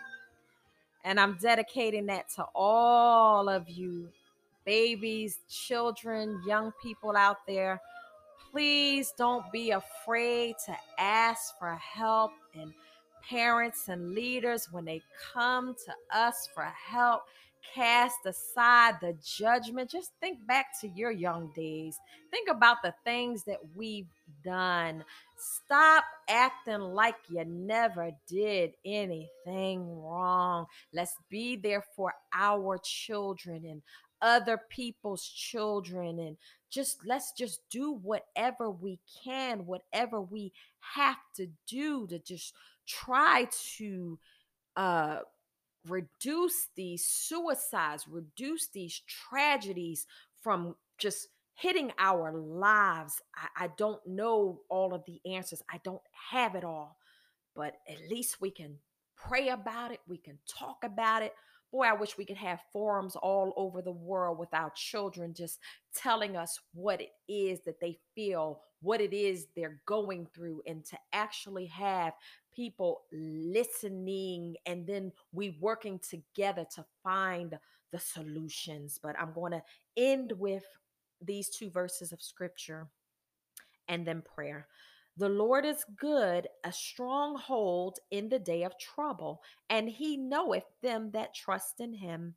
And 1.03 1.19
I'm 1.19 1.35
dedicating 1.41 2.05
that 2.05 2.29
to 2.35 2.45
all 2.53 3.49
of 3.49 3.67
you, 3.67 4.07
babies, 4.65 5.39
children, 5.49 6.39
young 6.45 6.71
people 6.79 7.17
out 7.17 7.37
there. 7.47 7.81
Please 8.51 9.15
don't 9.17 9.51
be 9.51 9.71
afraid 9.71 10.57
to 10.67 10.77
ask 10.99 11.57
for 11.57 11.73
help. 11.73 12.33
And 12.53 12.71
parents 13.27 13.87
and 13.87 14.13
leaders, 14.13 14.67
when 14.71 14.85
they 14.85 15.01
come 15.33 15.73
to 15.73 16.15
us 16.15 16.49
for 16.53 16.65
help, 16.65 17.23
cast 17.73 18.25
aside 18.25 18.95
the 19.01 19.15
judgment. 19.23 19.89
Just 19.89 20.11
think 20.19 20.45
back 20.47 20.67
to 20.81 20.87
your 20.89 21.11
young 21.11 21.51
days. 21.55 21.97
Think 22.29 22.49
about 22.49 22.77
the 22.83 22.93
things 23.03 23.43
that 23.43 23.59
we've 23.75 24.09
done. 24.43 25.03
Stop 25.37 26.03
acting 26.29 26.79
like 26.79 27.15
you 27.29 27.43
never 27.45 28.11
did 28.27 28.73
anything 28.85 30.01
wrong. 30.01 30.65
Let's 30.93 31.15
be 31.29 31.55
there 31.55 31.83
for 31.95 32.13
our 32.33 32.77
children 32.83 33.65
and 33.65 33.81
other 34.21 34.61
people's 34.69 35.27
children 35.27 36.19
and 36.19 36.37
just 36.69 37.05
let's 37.05 37.31
just 37.33 37.59
do 37.69 37.91
whatever 37.91 38.69
we 38.69 38.99
can, 39.23 39.65
whatever 39.65 40.21
we 40.21 40.53
have 40.79 41.17
to 41.35 41.47
do 41.67 42.07
to 42.07 42.19
just 42.19 42.53
try 42.87 43.47
to 43.77 44.17
uh 44.75 45.19
reduce 45.87 46.67
these 46.75 47.05
suicides, 47.05 48.05
reduce 48.07 48.67
these 48.67 49.01
tragedies 49.07 50.05
from 50.41 50.75
just 50.97 51.27
hitting 51.55 51.91
our 51.99 52.31
lives. 52.33 53.21
I, 53.35 53.65
I, 53.65 53.69
don't 53.77 54.05
know 54.05 54.61
all 54.69 54.93
of 54.93 55.03
the 55.05 55.19
answers, 55.31 55.61
I 55.71 55.79
don't 55.83 56.01
have 56.31 56.55
it 56.55 56.63
all, 56.63 56.97
but 57.55 57.75
at 57.89 58.09
least 58.09 58.41
we 58.41 58.51
can 58.51 58.77
pray 59.15 59.49
about 59.49 59.91
it, 59.91 59.99
we 60.07 60.17
can 60.17 60.37
talk 60.47 60.77
about 60.83 61.23
it. 61.23 61.33
Boy, 61.71 61.83
I 61.83 61.93
wish 61.93 62.17
we 62.17 62.25
could 62.25 62.37
have 62.37 62.59
forums 62.73 63.15
all 63.15 63.53
over 63.55 63.81
the 63.81 63.91
world 63.91 64.37
with 64.37 64.53
our 64.53 64.71
children 64.75 65.33
just 65.33 65.59
telling 65.95 66.35
us 66.35 66.59
what 66.73 66.99
it 66.99 67.11
is 67.29 67.59
that 67.65 67.79
they 67.79 67.97
feel, 68.13 68.61
what 68.81 69.01
it 69.01 69.13
is 69.13 69.47
they're 69.55 69.81
going 69.85 70.27
through, 70.33 70.61
and 70.65 70.83
to 70.85 70.97
actually 71.13 71.67
have 71.67 72.13
people 72.53 73.03
listening 73.11 74.57
and 74.65 74.85
then 74.85 75.11
we 75.31 75.57
working 75.61 75.99
together 75.99 76.65
to 76.75 76.83
find 77.03 77.57
the 77.91 77.99
solutions. 77.99 78.99
But 79.01 79.15
I'm 79.19 79.33
going 79.33 79.53
to 79.53 79.63
end 79.95 80.33
with 80.37 80.65
these 81.21 81.49
two 81.49 81.69
verses 81.69 82.11
of 82.11 82.21
scripture 82.21 82.87
and 83.87 84.05
then 84.05 84.21
prayer. 84.21 84.67
The 85.17 85.29
Lord 85.29 85.65
is 85.65 85.85
good, 85.97 86.47
a 86.63 86.71
stronghold 86.71 87.99
in 88.11 88.29
the 88.29 88.39
day 88.39 88.63
of 88.63 88.79
trouble, 88.79 89.41
and 89.69 89.89
he 89.89 90.17
knoweth 90.17 90.65
them 90.81 91.11
that 91.11 91.35
trust 91.35 91.79
in 91.79 91.93
him. 91.93 92.35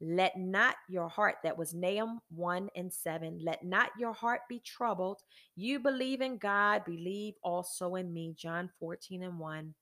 Let 0.00 0.38
not 0.38 0.76
your 0.88 1.08
heart, 1.08 1.36
that 1.44 1.58
was 1.58 1.74
Nahum 1.74 2.20
1 2.34 2.70
and 2.74 2.92
7, 2.92 3.38
let 3.42 3.62
not 3.64 3.90
your 3.98 4.14
heart 4.14 4.40
be 4.48 4.60
troubled. 4.60 5.22
You 5.56 5.78
believe 5.78 6.22
in 6.22 6.38
God, 6.38 6.84
believe 6.86 7.34
also 7.42 7.96
in 7.96 8.12
me. 8.12 8.34
John 8.36 8.70
14 8.80 9.22
and 9.22 9.38
1. 9.38 9.74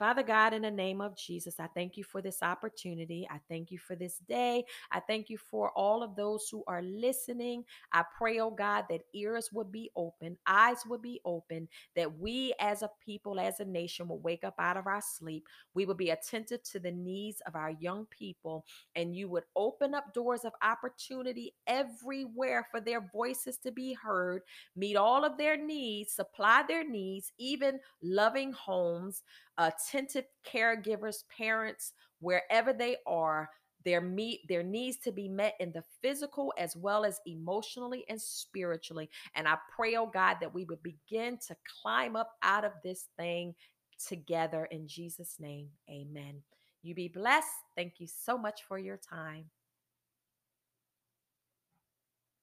Father 0.00 0.22
God, 0.22 0.54
in 0.54 0.62
the 0.62 0.70
name 0.70 1.02
of 1.02 1.14
Jesus, 1.14 1.60
I 1.60 1.66
thank 1.66 1.98
you 1.98 2.04
for 2.04 2.22
this 2.22 2.42
opportunity. 2.42 3.28
I 3.30 3.38
thank 3.50 3.70
you 3.70 3.76
for 3.76 3.94
this 3.94 4.16
day. 4.26 4.64
I 4.90 4.98
thank 4.98 5.28
you 5.28 5.36
for 5.36 5.72
all 5.72 6.02
of 6.02 6.16
those 6.16 6.48
who 6.50 6.64
are 6.66 6.80
listening. 6.80 7.64
I 7.92 8.04
pray, 8.16 8.40
oh 8.40 8.50
God, 8.50 8.86
that 8.88 9.02
ears 9.12 9.50
would 9.52 9.70
be 9.70 9.90
open, 9.94 10.38
eyes 10.46 10.86
would 10.88 11.02
be 11.02 11.20
open, 11.26 11.68
that 11.96 12.18
we 12.18 12.54
as 12.60 12.80
a 12.80 12.88
people, 13.04 13.38
as 13.38 13.60
a 13.60 13.64
nation, 13.66 14.08
will 14.08 14.20
wake 14.20 14.42
up 14.42 14.54
out 14.58 14.78
of 14.78 14.86
our 14.86 15.02
sleep. 15.02 15.46
We 15.74 15.84
would 15.84 15.98
be 15.98 16.08
attentive 16.08 16.62
to 16.62 16.78
the 16.78 16.92
needs 16.92 17.42
of 17.46 17.54
our 17.54 17.72
young 17.72 18.06
people, 18.06 18.64
and 18.96 19.14
you 19.14 19.28
would 19.28 19.44
open 19.54 19.94
up 19.94 20.14
doors 20.14 20.46
of 20.46 20.54
opportunity 20.62 21.52
everywhere 21.66 22.66
for 22.70 22.80
their 22.80 23.02
voices 23.12 23.58
to 23.58 23.70
be 23.70 23.92
heard, 23.92 24.40
meet 24.74 24.96
all 24.96 25.26
of 25.26 25.36
their 25.36 25.58
needs, 25.58 26.10
supply 26.14 26.62
their 26.66 26.88
needs, 26.88 27.32
even 27.36 27.78
loving 28.00 28.52
homes 28.52 29.24
attentive 29.66 30.24
caregivers, 30.46 31.24
parents, 31.36 31.92
wherever 32.20 32.72
they 32.72 32.96
are, 33.06 33.48
their 33.84 34.00
meet 34.00 34.40
their 34.48 34.62
needs 34.62 34.98
to 34.98 35.12
be 35.12 35.28
met 35.28 35.54
in 35.58 35.72
the 35.72 35.82
physical 36.02 36.52
as 36.58 36.76
well 36.76 37.04
as 37.04 37.20
emotionally 37.26 38.04
and 38.08 38.20
spiritually. 38.20 39.08
And 39.34 39.48
I 39.48 39.56
pray, 39.74 39.96
oh 39.96 40.10
God, 40.12 40.36
that 40.40 40.52
we 40.52 40.64
would 40.64 40.82
begin 40.82 41.38
to 41.48 41.56
climb 41.82 42.16
up 42.16 42.32
out 42.42 42.64
of 42.64 42.72
this 42.84 43.06
thing 43.16 43.54
together 44.06 44.66
in 44.66 44.86
Jesus' 44.86 45.36
name. 45.38 45.68
Amen. 45.88 46.42
You 46.82 46.94
be 46.94 47.08
blessed. 47.08 47.48
Thank 47.76 47.94
you 47.98 48.06
so 48.06 48.36
much 48.36 48.62
for 48.66 48.78
your 48.78 48.98
time. 48.98 49.46